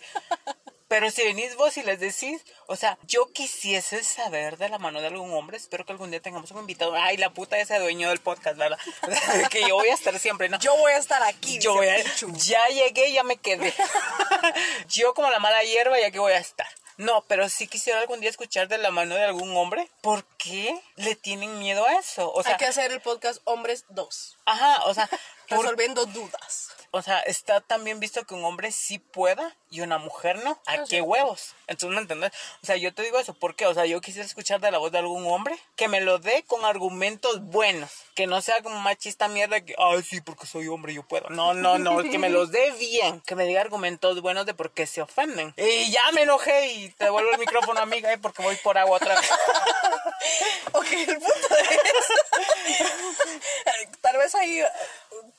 [0.88, 5.00] Pero si venís vos y les decís, o sea, yo quisiese saber de la mano
[5.00, 6.94] de algún hombre, espero que algún día tengamos un invitado.
[6.94, 8.78] Ay, la puta ese dueño del podcast, ¿verdad?
[9.50, 10.60] que yo voy a estar siempre, ¿no?
[10.60, 11.58] Yo voy a estar aquí.
[11.58, 11.96] Yo voy a,
[12.34, 13.74] ya llegué, ya me quedé.
[14.88, 16.68] yo como la mala hierba, ya que voy a estar.
[16.96, 19.90] No, pero sí quisiera algún día escuchar de la mano de algún hombre.
[20.00, 22.32] ¿Por qué le tienen miedo a eso?
[22.32, 24.38] O sea, Hay que hacer el podcast Hombres 2.
[24.46, 25.08] ajá, o sea,
[25.48, 26.68] ¿por Resolviendo dudas.
[26.90, 30.60] O sea, está también visto que un hombre sí pueda y una mujer no.
[30.66, 31.54] ¿A qué huevos?
[31.66, 32.32] Entonces, ¿me entiendes?
[32.62, 33.34] O sea, yo te digo eso.
[33.34, 33.66] ¿Por qué?
[33.66, 36.44] O sea, yo quisiera escuchar de la voz de algún hombre que me lo dé
[36.46, 37.90] con argumentos buenos.
[38.14, 41.28] Que no sea como machista mierda que, ay, sí, porque soy hombre, yo puedo.
[41.30, 42.02] No, no, no.
[42.02, 43.20] que me los dé bien.
[43.20, 45.54] Que me diga argumentos buenos de por qué se ofenden.
[45.56, 48.96] Y ya me enojé y te devuelvo el micrófono, amiga, eh, porque voy por agua
[48.96, 49.30] otra vez.
[50.72, 51.80] Ok, el punto es.
[54.00, 54.60] Tal vez ahí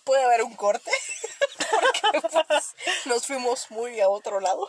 [0.08, 0.90] puede haber un corte.
[1.70, 4.68] Porque pues, nos fuimos muy a otro lado.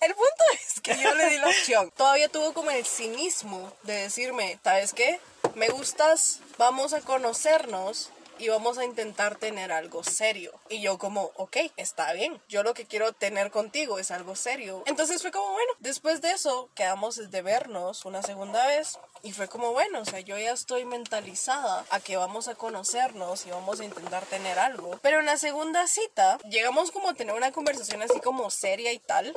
[0.00, 1.90] El punto es que yo le di la opción.
[1.90, 5.20] Todavía tuvo como el cinismo de decirme, ¿sabes qué?
[5.54, 10.52] Me gustas, vamos a conocernos y vamos a intentar tener algo serio.
[10.68, 12.40] Y yo como, ok, está bien.
[12.48, 14.82] Yo lo que quiero tener contigo es algo serio.
[14.86, 18.98] Entonces fue como, bueno, después de eso quedamos de vernos una segunda vez.
[19.22, 23.46] Y fue como, bueno, o sea, yo ya estoy mentalizada a que vamos a conocernos
[23.46, 24.98] y vamos a intentar tener algo.
[25.02, 28.98] Pero en la segunda cita llegamos como a tener una conversación así como seria y
[28.98, 29.32] tal.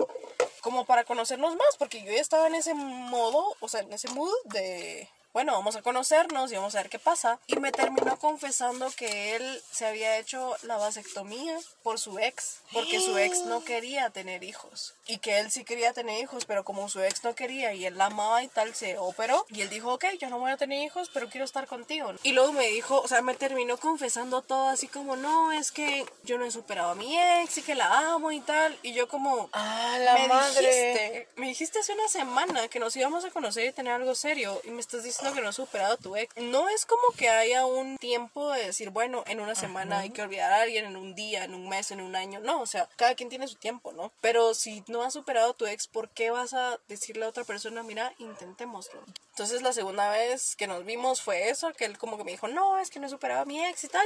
[0.62, 4.10] Como para conocernos más, porque yo ya estaba en ese modo, o sea, en ese
[4.10, 7.40] mood de bueno, vamos a conocernos y vamos a ver qué pasa.
[7.48, 13.00] Y me terminó confesando que él se había hecho la vasectomía por su ex, porque
[13.00, 14.96] su ex no quería tener hijos.
[15.08, 17.98] Y que él sí quería tener hijos, pero como su ex no quería y él
[17.98, 19.46] la amaba y tal, se operó.
[19.50, 22.14] Y él dijo, ok, yo no voy a tener hijos, pero quiero estar contigo.
[22.24, 26.06] Y luego me dijo, o sea, me terminó confesando todo así como, no, es que
[26.24, 28.78] yo no he superado a mi ex y que la amo y tal.
[28.84, 30.62] Y yo como, Ah, la me madre.
[30.68, 34.60] dijiste, me dijiste hace una semana que nos íbamos a conocer y tener algo serio
[34.66, 36.36] y me estás diciendo que no has superado a tu ex.
[36.38, 40.22] No es como que haya un tiempo de decir, bueno, en una semana hay que
[40.22, 42.40] olvidar a alguien, en un día, en un mes, en un año.
[42.40, 44.12] No, o sea, cada quien tiene su tiempo, ¿no?
[44.22, 47.44] Pero si no has superado a tu ex, ¿por qué vas a decirle a otra
[47.44, 49.02] persona, mira, intentémoslo?
[49.32, 52.48] Entonces la segunda vez que nos vimos fue eso, que él como que me dijo,
[52.48, 54.06] no, es que no he superado a mi ex y tal.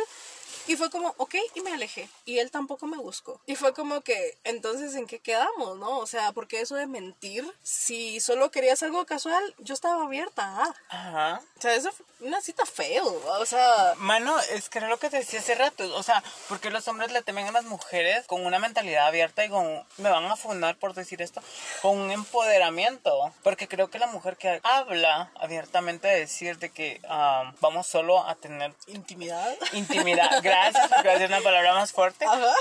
[0.68, 2.10] Y fue como, ok, y me alejé.
[2.26, 3.40] Y él tampoco me buscó.
[3.46, 6.00] Y fue como que, entonces, ¿en qué quedamos, no?
[6.00, 10.44] O sea, porque eso de mentir, si solo querías algo casual, yo estaba abierta.
[10.44, 10.76] a.
[10.90, 11.42] Ajá.
[11.58, 13.06] O sea, eso fue una cita feo.
[13.40, 15.96] O sea, Mano, es que era lo que te decía hace rato.
[15.96, 19.50] O sea, porque los hombres le temen a las mujeres con una mentalidad abierta y
[19.50, 19.84] con.
[19.98, 21.42] Me van a fundar, por decir esto,
[21.82, 23.32] con un empoderamiento.
[23.44, 28.28] Porque creo que la mujer que habla abiertamente de decir de que ah, vamos solo
[28.28, 29.56] a tener Intimidad.
[29.72, 32.26] intimidad, gracias, porque va a ser una palabra más fuerte.
[32.26, 32.54] Ajá.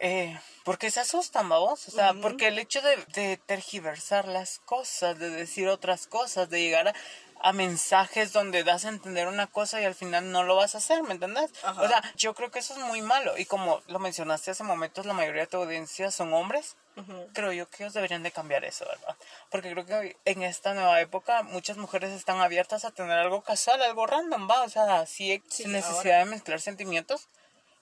[0.00, 1.88] Eh, porque se asustan, vamos.
[1.88, 6.60] O sea, porque el hecho de, de tergiversar las cosas, de decir otras cosas, de
[6.60, 6.94] llegar a,
[7.40, 10.78] a mensajes donde das a entender una cosa y al final no lo vas a
[10.78, 11.50] hacer, ¿me entendés?
[11.62, 11.82] Ajá.
[11.82, 13.36] O sea, yo creo que eso es muy malo.
[13.38, 16.76] Y como lo mencionaste hace momentos, la mayoría de tu audiencia son hombres.
[17.32, 19.16] Creo yo que ellos deberían de cambiar eso, ¿verdad?
[19.50, 23.80] Porque creo que en esta nueva época muchas mujeres están abiertas a tener algo casual,
[23.82, 24.62] algo random, ¿va?
[24.62, 27.28] O sea, sí, Sí, sin necesidad de mezclar sentimientos.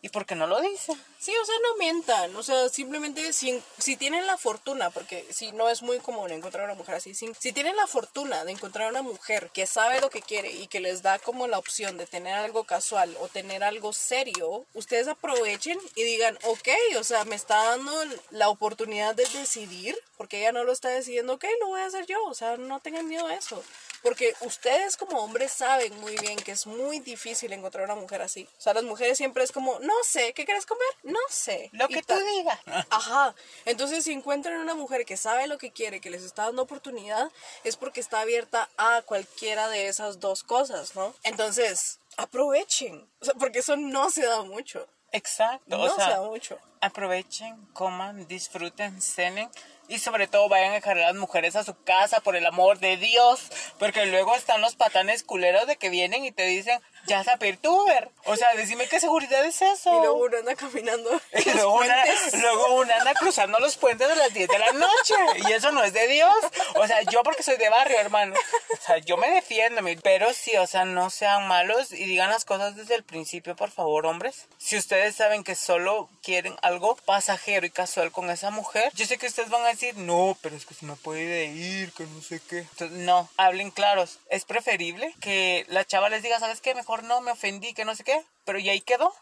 [0.07, 0.97] ¿Y por qué no lo dicen?
[1.19, 2.37] Sí, o sea, no mientan.
[2.37, 6.65] O sea, simplemente si, si tienen la fortuna, porque si no es muy común encontrar
[6.67, 10.09] una mujer así, si, si tienen la fortuna de encontrar una mujer que sabe lo
[10.09, 13.65] que quiere y que les da como la opción de tener algo casual o tener
[13.65, 16.69] algo serio, ustedes aprovechen y digan, ok,
[17.01, 17.93] o sea, me está dando
[18.31, 22.07] la oportunidad de decidir, porque ella no lo está decidiendo, ok, lo voy a hacer
[22.07, 22.25] yo.
[22.27, 23.61] O sea, no tengan miedo a eso.
[24.03, 28.47] Porque ustedes como hombres saben muy bien que es muy difícil encontrar una mujer así.
[28.57, 30.87] O sea, las mujeres siempre es como, no sé, ¿qué quieres comer?
[31.03, 31.71] No sé.
[31.73, 32.59] Lo que tú digas.
[32.91, 33.35] Ajá.
[33.65, 37.31] Entonces, si encuentran una mujer que sabe lo que quiere, que les está dando oportunidad,
[37.65, 41.15] es porque está abierta a cualquiera de esas dos cosas, ¿no?
[41.23, 43.09] Entonces, aprovechen.
[43.21, 44.87] O sea, porque eso no se da mucho.
[45.13, 45.77] Exacto.
[45.77, 46.59] No o se da mucho.
[46.81, 49.49] aprovechen, coman, disfruten, cenen
[49.89, 52.79] y sobre todo vayan a dejar a las mujeres a su casa por el amor
[52.81, 57.25] de Dios, porque luego están los patanes culeros de que vienen y te dicen, ya
[57.63, 58.11] tu Uber.
[58.25, 59.91] O sea, decime qué seguridad es eso.
[59.97, 61.11] Y luego uno anda caminando.
[61.47, 62.05] Y luego una,
[62.41, 65.15] luego una anda cruzando los puentes a las 10 de la noche.
[65.49, 66.35] Y eso no es de Dios.
[66.75, 68.35] O sea, yo porque soy de barrio, hermano.
[68.73, 69.67] O sea, yo me defiendo.
[70.03, 73.71] Pero sí, o sea, no sean malos y digan las cosas desde el principio, por
[73.71, 74.47] favor, hombres.
[74.59, 79.19] Si ustedes saben que solo quieren algo pasajero y casual con esa mujer, yo sé
[79.19, 82.23] que ustedes van a decir, no, pero es que se me puede ir, que no
[82.23, 82.59] sé qué.
[82.59, 84.19] Entonces, no, hablen claros.
[84.31, 86.75] Es preferible que la chava les diga, ¿sabes qué?
[86.75, 88.25] Mejor no, me ofendí, que no sé qué.
[88.45, 89.13] Pero ya ahí quedó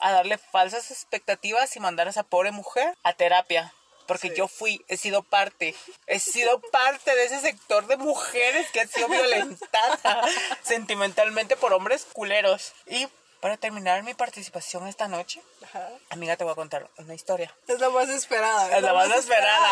[0.00, 3.74] a darle falsas expectativas y mandar a esa pobre mujer a terapia.
[4.06, 5.74] Porque yo fui, he sido parte,
[6.06, 10.28] he sido parte de ese sector de mujeres que ha sido violentada
[10.62, 12.72] sentimentalmente por hombres culeros.
[12.86, 13.08] Y
[13.44, 15.86] para terminar mi participación esta noche, Ajá.
[16.08, 17.54] amiga, te voy a contar una historia.
[17.68, 18.74] Es la más esperada.
[18.74, 19.68] Es la más esperada.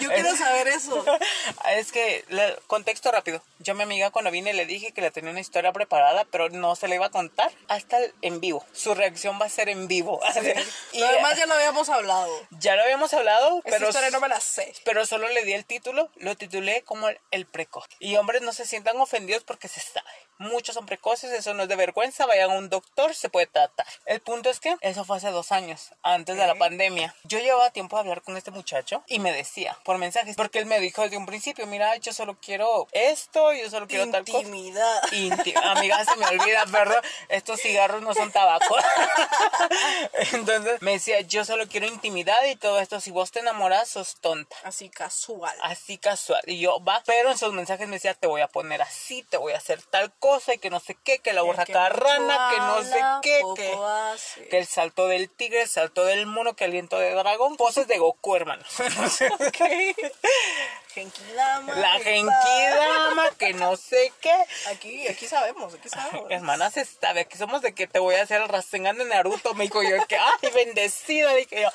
[0.00, 1.02] Yo quiero Es- saber eso.
[1.70, 3.42] Es que, le- contexto rápido.
[3.58, 6.50] Yo a mi amiga cuando vine le dije que le tenía una historia preparada, pero
[6.50, 8.66] no se la iba a contar hasta el- en vivo.
[8.74, 10.20] Su reacción va a ser en vivo.
[10.92, 12.30] Y, Lo demás ya lo habíamos hablado.
[12.50, 14.74] ya lo habíamos hablado, Esta pero, historia no me la sé.
[14.84, 17.86] pero solo le di el título, lo titulé como el, el precoz.
[17.98, 20.06] Y hombres no se sientan ofendidos porque se sabe.
[20.38, 23.86] Muchos son precoces, eso no es de vergüenza, vayan a un doctor, se puede tratar.
[24.04, 27.14] El punto es que eso fue hace dos años, antes de la pandemia.
[27.24, 30.66] Yo llevaba tiempo de hablar con este muchacho y me decía por mensajes, porque él
[30.66, 34.38] me dijo desde un principio, mira, yo solo quiero esto, yo solo quiero tal cosa.
[34.38, 35.02] Intimidad.
[35.12, 37.02] Inti- Amiga, se me olvida, perdón.
[37.28, 38.76] Estos cigarros no son tabaco.
[40.32, 43.00] Entonces me decía, yo solo quiero intimidad y todo esto.
[43.00, 44.56] Si vos te enamoras, sos tonta.
[44.64, 45.56] Así casual.
[45.62, 46.40] Así casual.
[46.46, 47.02] Y yo, va.
[47.06, 49.82] Pero en sus mensajes me decía, te voy a poner así, te voy a hacer
[49.82, 52.95] tal cosa y que no sé qué, que la borra carrana, mucho que no sé
[53.00, 54.48] habla, qué, que, hace.
[54.48, 57.56] que el salto del tigre, el salto del mono, que aliento de dragón.
[57.56, 58.64] Poses de Goku, hermano.
[60.96, 61.74] Genkidama.
[61.74, 64.32] La Genkidama, que no sé qué.
[64.70, 66.30] Aquí, aquí sabemos, aquí sabemos.
[66.30, 69.52] Hermana, se sabe, aquí somos de que te voy a hacer el Rasengan de Naruto,
[69.52, 71.68] me dijo yo, que ay, bendecida, dije yo.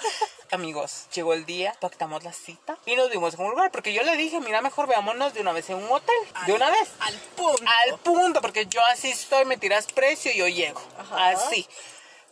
[0.50, 4.02] Amigos, llegó el día, pactamos la cita y nos vimos en un lugar, porque yo
[4.02, 6.16] le dije, mira, mejor veámonos de una vez en un hotel,
[6.48, 6.90] de una vez.
[7.00, 7.64] Al punto.
[7.84, 10.82] Al punto, porque yo así estoy, me tiras precio y yo llego.
[10.98, 11.30] Ajá.
[11.30, 11.68] Así.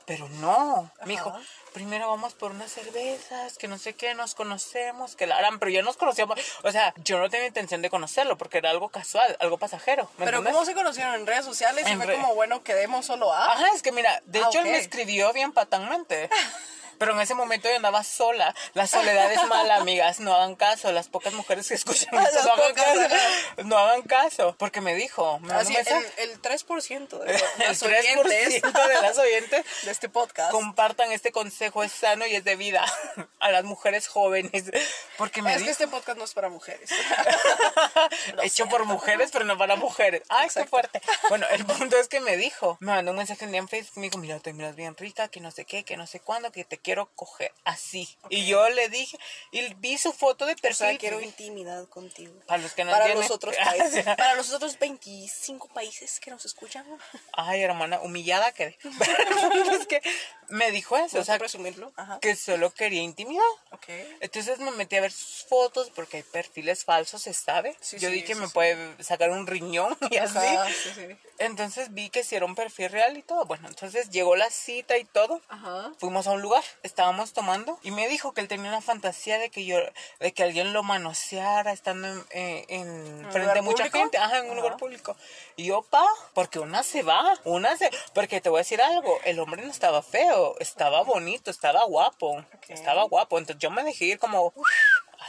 [0.09, 1.39] Pero no, me dijo, Ajá.
[1.71, 5.69] primero vamos por unas cervezas, que no sé qué, nos conocemos, que la harán, pero
[5.69, 6.39] ya nos conocíamos.
[6.63, 10.09] O sea, yo no tenía intención de conocerlo porque era algo casual, algo pasajero.
[10.17, 10.53] ¿me Pero entiendes?
[10.53, 11.85] ¿cómo se conocieron en redes sociales?
[11.87, 13.53] Y fue re- como, bueno, quedemos solo a...
[13.53, 16.27] Ajá, es que mira, de Ah, hecho él me escribió bien patanmente.
[16.99, 18.53] Pero en ese momento yo andaba sola.
[18.73, 20.19] La soledad es mala, amigas.
[20.19, 20.91] No hagan caso.
[20.91, 23.15] Las pocas mujeres que escuchan Las esto no hagan caso.
[23.65, 24.55] No hagan caso.
[24.59, 29.17] Porque me dijo, me Así, el, el 3% de El los 3% oyentes de las
[29.17, 30.51] oyentes de este podcast.
[30.51, 31.83] compartan este consejo.
[31.83, 32.85] Es sano y es de vida
[33.39, 34.65] a las mujeres jóvenes.
[35.17, 36.89] Porque me Es que dijo, este podcast no es para mujeres.
[38.43, 40.23] Hecho por mujeres, pero no para mujeres.
[40.29, 40.69] ¡Ay, qué Exacto.
[40.69, 41.01] fuerte!
[41.29, 44.17] Bueno, el punto es que me dijo, me mandó un mensaje en Facebook, me dijo,
[44.17, 46.77] mira, te miras bien rica, que no sé qué, que no sé cuándo, que te
[46.77, 48.17] quiero coger así.
[48.29, 49.17] Y yo le dije,
[49.51, 50.75] y vi su foto de O perfil.
[50.75, 52.33] sea, quiero intimidad contigo.
[52.47, 53.27] Para los que no Para entienden.
[53.27, 54.05] los otros países.
[54.05, 56.85] Para los otros 25 países que nos escuchan.
[57.33, 58.77] Ay, hermana, humillada quedé.
[59.79, 60.01] es que
[60.49, 61.91] me dijo eso, o sea, presumirlo?
[61.95, 62.19] Ajá.
[62.19, 63.43] que solo quería intimidad.
[63.71, 63.85] Ok.
[64.21, 67.75] Entonces me metí a ver sus fotos porque hay perfiles falsos, se sabe.
[67.81, 68.53] Sí, Yo sí, dije que me sí.
[68.53, 70.37] puede sacar un riñón y así.
[70.37, 71.17] Ajá, sí, sí.
[71.37, 73.45] Entonces vi que si era un perfil real y todo.
[73.45, 75.41] Bueno, entonces llegó la cita y todo.
[75.49, 75.91] Ajá.
[75.99, 79.49] Fuimos a un lugar, estábamos tomando y me dijo que él tenía una fantasía de
[79.49, 79.77] que yo,
[80.19, 83.99] de que alguien lo manoseara estando en, en- en frente de mucha público?
[83.99, 84.55] gente, ajá, en un Ajá.
[84.61, 85.15] lugar público.
[85.55, 89.19] Y yo, pa, porque una se va, una se, porque te voy a decir algo,
[89.25, 94.05] el hombre no estaba feo, estaba bonito, estaba guapo, estaba guapo, entonces yo me dejé
[94.05, 94.53] ir como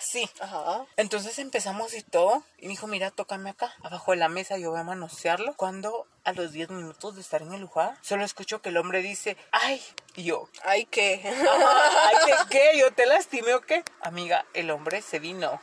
[0.01, 0.29] así.
[0.41, 0.85] Ajá.
[0.97, 2.43] Entonces empezamos y todo.
[2.59, 5.55] Y me dijo, mira, tócame acá, abajo de la mesa, yo voy a manosearlo.
[5.57, 9.03] Cuando a los 10 minutos de estar en el lugar, solo escucho que el hombre
[9.03, 9.83] dice, ay,
[10.17, 11.23] y yo, Ay, ¿qué?
[11.25, 12.79] "Ajá, ay, ¿de qué?
[12.79, 13.85] ¿Yo te lastimé o qué?
[14.03, 15.61] Amiga, el hombre se vino.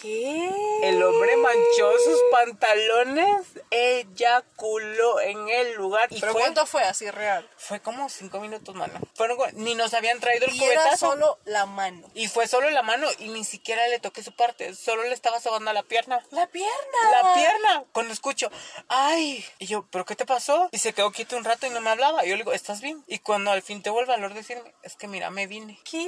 [0.00, 0.50] ¿Qué?
[0.82, 6.08] El hombre manchó sus pantalones, eyaculó en el lugar.
[6.12, 7.48] Y ¿Pero fue, cuánto fue así real?
[7.56, 9.00] fue como 5 minutos, mano.
[9.14, 11.10] Fueron, ni nos habían traído el Y era cubetazo.
[11.10, 12.08] solo la mano.
[12.14, 15.40] Y fue solo la mano y ni siquiera le toqué su parte, solo le estaba
[15.40, 16.24] sobando la pierna.
[16.30, 16.70] La pierna.
[17.10, 18.50] La pierna, cuando escucho,
[18.88, 20.68] ay, y yo, ¿pero qué te pasó?
[20.72, 22.24] Y se quedó quieto un rato y no me hablaba.
[22.24, 23.02] Y yo le digo, ¿estás bien?
[23.06, 25.80] Y cuando al fin tuvo el valor de decirme, es que mira, me vine.
[25.90, 26.06] ¿Qué?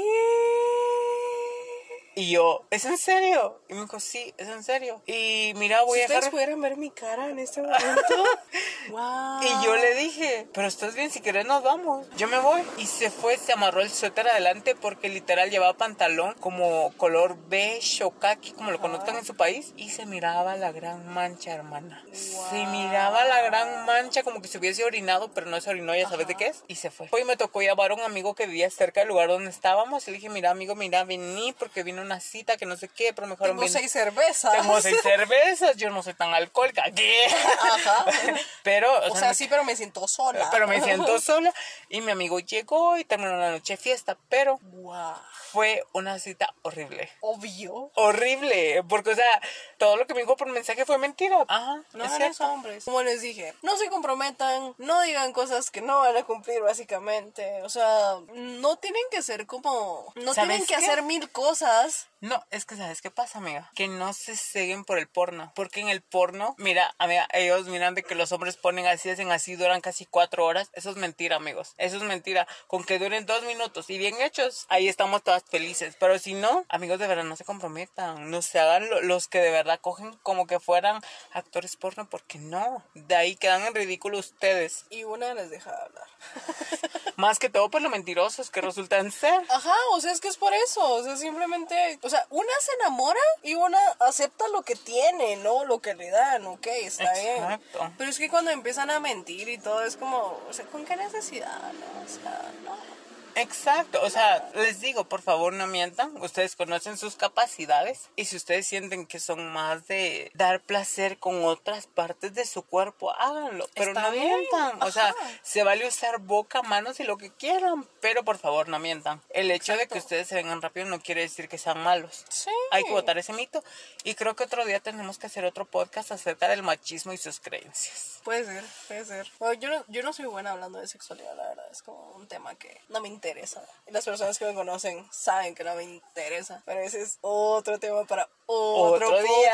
[2.21, 3.63] Y yo, ¿es en serio?
[3.67, 5.01] Y me dijo, sí, es en serio.
[5.07, 6.31] Y mira, voy Si a ustedes dejar...
[6.31, 8.15] pudieran ver mi cara en este momento.
[8.91, 9.41] wow.
[9.41, 12.07] Y yo le dije, pero estás bien, si querés nos vamos.
[12.19, 12.61] Yo me voy.
[12.77, 18.05] Y se fue, se amarró el suéter adelante porque literal llevaba pantalón como color beige
[18.05, 19.73] o khaki, como lo conozcan en su país.
[19.79, 22.05] Y se miraba la gran mancha, hermana.
[22.13, 26.07] Se miraba la gran mancha como que se hubiese orinado, pero no se orinó, ya
[26.07, 26.65] sabes de qué es.
[26.69, 27.09] Y se fue.
[27.13, 30.07] Hoy me tocó llamar a un amigo que vivía cerca del lugar donde estábamos.
[30.07, 33.13] Y le dije, mira, amigo, mira, vení porque vino una cita que no sé qué,
[33.13, 34.53] pero mejor Tengo seis cervezas.
[34.53, 36.83] Tengo seis cervezas, yo no soy tan alcohólica.
[36.97, 37.27] ¿Qué?
[37.27, 38.07] Ajá.
[38.65, 40.49] Pero, O sea, sí, pero me siento sola.
[40.51, 41.53] pero me siento sola
[41.89, 45.15] y mi amigo llegó y terminó la noche fiesta, pero Wow.
[45.53, 47.11] fue una cita horrible.
[47.21, 47.91] Obvio.
[47.95, 49.41] Horrible, porque o sea,
[49.79, 51.45] todo lo que me dijo por mensaje fue mentira.
[51.49, 52.85] Ajá, No es eso, hombres.
[52.85, 57.63] Como les dije, no se comprometan, no digan cosas que no van a cumplir, básicamente.
[57.63, 60.13] O sea, no tienen que ser como.
[60.17, 60.85] No ¿Sabes tienen que qué?
[60.85, 61.90] hacer mil cosas.
[62.21, 63.71] No, es que ¿sabes qué pasa, amiga?
[63.75, 65.53] Que no se seguen por el porno.
[65.55, 69.31] Porque en el porno, mira, amiga, ellos miran de que los hombres ponen así, hacen
[69.33, 70.69] así, duran casi cuatro horas.
[70.75, 71.73] Eso es mentira, amigos.
[71.79, 72.47] Eso es mentira.
[72.67, 75.97] Con que duren dos minutos y bien hechos, ahí estamos todas felices.
[75.99, 78.31] Pero si no, amigos, de verdad no se comprometan.
[78.31, 81.01] No se hagan lo- los que de verdad cogen como que fueran
[81.33, 82.85] actores porno, porque no.
[82.95, 84.85] De ahí quedan en ridículo ustedes.
[84.91, 86.07] Y una les deja de hablar.
[87.17, 89.43] Más que todo por lo mentirosos que resultan ser.
[89.51, 90.81] Ajá, o sea, es que es por eso.
[90.95, 91.75] O sea, simplemente.
[92.03, 95.65] O sea, una se enamora y una acepta lo que tiene, ¿no?
[95.65, 97.43] Lo que le dan, ok, está bien.
[97.43, 97.93] Exacto.
[97.99, 100.41] Pero es que cuando empiezan a mentir y todo es como.
[100.49, 101.73] O sea, ¿con qué necesidad?
[101.73, 102.05] No?
[102.05, 103.00] O sea, no.
[103.35, 108.37] Exacto, o sea, les digo, por favor no mientan, ustedes conocen sus capacidades y si
[108.37, 113.69] ustedes sienten que son más de dar placer con otras partes de su cuerpo, háganlo,
[113.75, 117.31] pero Está no bien, mientan, o sea, se vale usar boca, manos y lo que
[117.31, 119.23] quieran, pero por favor no mientan.
[119.31, 122.25] El hecho de que ustedes se vengan rápido no quiere decir que sean malos.
[122.29, 122.51] Sí.
[122.71, 123.63] Hay que votar ese mito
[124.05, 127.41] y creo que otro día tenemos que hacer otro podcast acerca del machismo y sus
[127.41, 128.21] creencias.
[128.25, 129.27] Puede ser, puede ser.
[129.39, 131.67] Bueno, yo no, yo no soy buena hablando de sexualidad, la verdad.
[131.71, 133.63] Es como un tema que no me interesa.
[133.87, 136.63] Y las personas que me conocen saben que no me interesa.
[136.65, 139.53] Pero ese es otro tema para otro, otro día.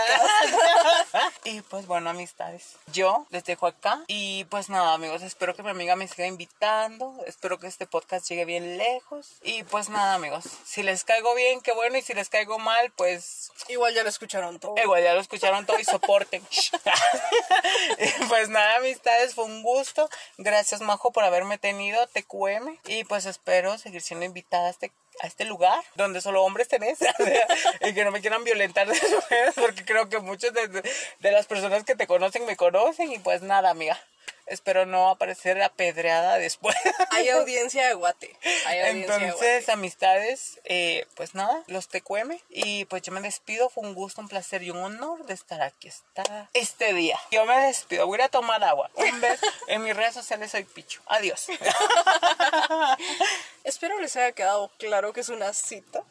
[1.44, 2.76] y pues bueno, amistades.
[2.92, 4.04] Yo les dejo acá.
[4.06, 7.12] Y pues nada, amigos, espero que mi amiga me siga invitando.
[7.26, 9.32] Espero que este podcast llegue bien lejos.
[9.42, 10.44] Y pues nada, amigos.
[10.64, 11.98] Si les caigo bien, qué bueno.
[11.98, 14.74] Y si les caigo mal, pues Igual ya lo escucharon todo.
[14.82, 16.46] igual ya lo escucharon todo y soporten.
[17.98, 20.08] Y pues nada, amistades, fue un gusto.
[20.38, 22.78] Gracias, Majo, por haberme tenido TQM.
[22.86, 26.98] Y pues espero seguir siendo invitada a este a este lugar donde solo hombres tenés
[27.80, 31.46] y que no me quieran violentar de mujeres porque creo que muchas de, de las
[31.46, 33.98] personas que te conocen me conocen y pues nada amiga
[34.46, 36.76] espero no aparecer apedreada después
[37.10, 38.36] Hay audiencia de guate.
[38.66, 39.72] Hay audiencia de entonces, guate.
[39.72, 42.38] amistades, eh, pues nada, los TQM.
[42.50, 43.68] Y pues yo me despido.
[43.68, 47.18] Fue un gusto, un placer y un honor de estar aquí esta, este día.
[47.30, 48.06] Yo me despido.
[48.06, 48.90] Voy a tomar agua.
[48.94, 49.46] Un beso.
[49.68, 51.02] En mis redes sociales soy Picho.
[51.06, 51.46] Adiós.
[53.64, 56.02] Espero les haya quedado claro que es una cita.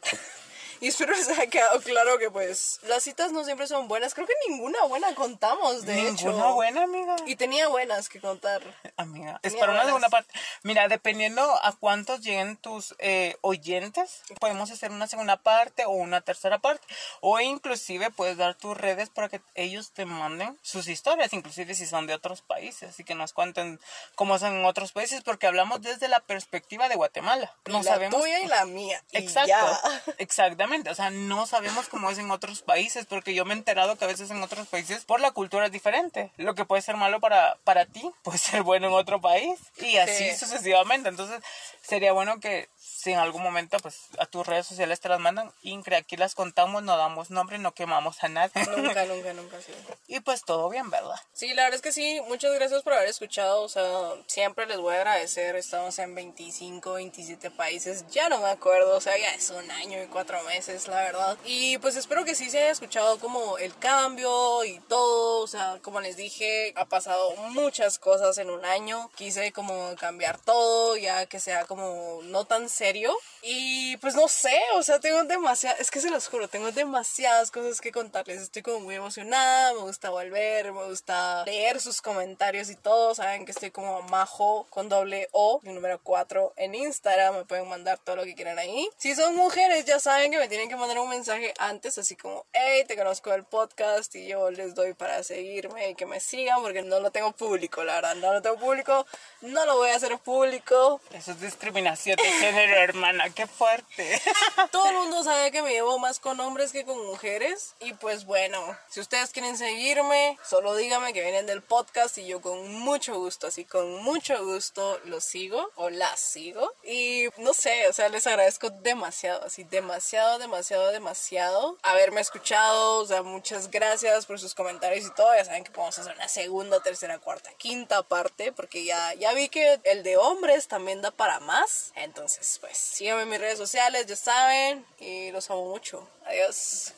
[0.86, 4.13] Y espero que les haya quedado claro que pues las citas no siempre son buenas.
[4.13, 6.27] Creo que ninguna buena contamos, de hecho.
[6.27, 7.15] Ninguna buena, amiga.
[7.25, 8.61] Y tenía buenas que contar.
[8.95, 10.31] Amiga, es para una segunda parte.
[10.61, 16.21] Mira, dependiendo a cuántos lleguen tus eh, oyentes, podemos hacer una segunda parte o una
[16.21, 16.86] tercera parte.
[17.19, 21.88] O inclusive puedes dar tus redes para que ellos te manden sus historias, inclusive si
[21.88, 23.79] son de otros países y que nos cuenten
[24.13, 27.51] cómo son en otros países, porque hablamos desde la perspectiva de Guatemala.
[27.65, 28.21] No la sabemos.
[28.21, 29.03] tuya y la mía.
[29.11, 30.03] y Exacto, ya.
[30.19, 30.74] exactamente.
[30.89, 34.05] O sea, no sabemos cómo es en otros países, porque yo me he enterado que
[34.05, 36.32] a veces en otros países por la cultura es diferente.
[36.38, 39.97] Lo que puede ser malo para, para ti puede ser bueno en otro país y
[39.97, 40.36] así Sí.
[40.38, 41.09] sucesivamente.
[41.09, 41.41] Entonces,
[41.82, 42.69] sería bueno que
[43.05, 46.33] si en algún momento pues a tus redes sociales te las mandan, Incre, aquí las
[46.33, 48.65] contamos, no damos nombre, no quemamos a nadie.
[48.75, 49.73] Nunca, nunca, nunca, sí.
[50.07, 51.13] y pues todo bien, ¿verdad?
[51.31, 53.83] Sí, la verdad es que sí, muchas gracias por haber escuchado, o sea,
[54.25, 59.01] siempre les voy a agradecer, estamos en 25, 27 países, ya no me acuerdo, o
[59.01, 61.37] sea, ya es un año y cuatro meses, la verdad.
[61.45, 65.77] Y pues espero que sí se haya escuchado como el cambio y todo, o sea,
[65.83, 71.27] como les dije, ha pasado muchas cosas en un año, quise como cambiar todo, ya
[71.27, 72.94] que sea como no tan serio.
[73.41, 77.51] Y pues no sé, o sea, tengo demasiadas, es que se los juro, tengo demasiadas
[77.51, 78.41] cosas que contarles.
[78.41, 83.13] Estoy como muy emocionada, me gusta volver, me gusta leer sus comentarios y todo.
[83.13, 87.35] Saben que estoy como majo con doble O, el número 4 en Instagram.
[87.35, 88.89] Me pueden mandar todo lo que quieran ahí.
[88.97, 92.45] Si son mujeres, ya saben que me tienen que mandar un mensaje antes, así como,
[92.53, 96.61] hey, te conozco del podcast y yo les doy para seguirme y que me sigan
[96.61, 99.05] porque no lo tengo público, la verdad, no lo tengo público,
[99.41, 101.01] no lo voy a hacer público.
[101.11, 104.21] Eso es discriminación de género, hermana, qué fuerte.
[104.71, 107.75] Todo el mundo sabe que me llevo más con hombres que con mujeres.
[107.79, 108.59] Y pues bueno,
[108.89, 113.47] si ustedes quieren seguirme, solo díganme que vienen del podcast y yo con mucho gusto,
[113.47, 116.73] así con mucho gusto los sigo o las sigo.
[116.83, 122.99] Y no sé, o sea, les agradezco demasiado, así demasiado, demasiado, demasiado haberme escuchado.
[122.99, 125.36] O sea, muchas gracias por sus comentarios y todo.
[125.36, 129.49] Ya saben que podemos hacer una segunda, tercera, cuarta, quinta parte, porque ya, ya vi
[129.49, 131.91] que el de hombres también da para más.
[131.95, 136.07] Entonces, pues síganme en mis redes sociales, ya saben, y los amo mucho.
[136.26, 136.93] Adiós.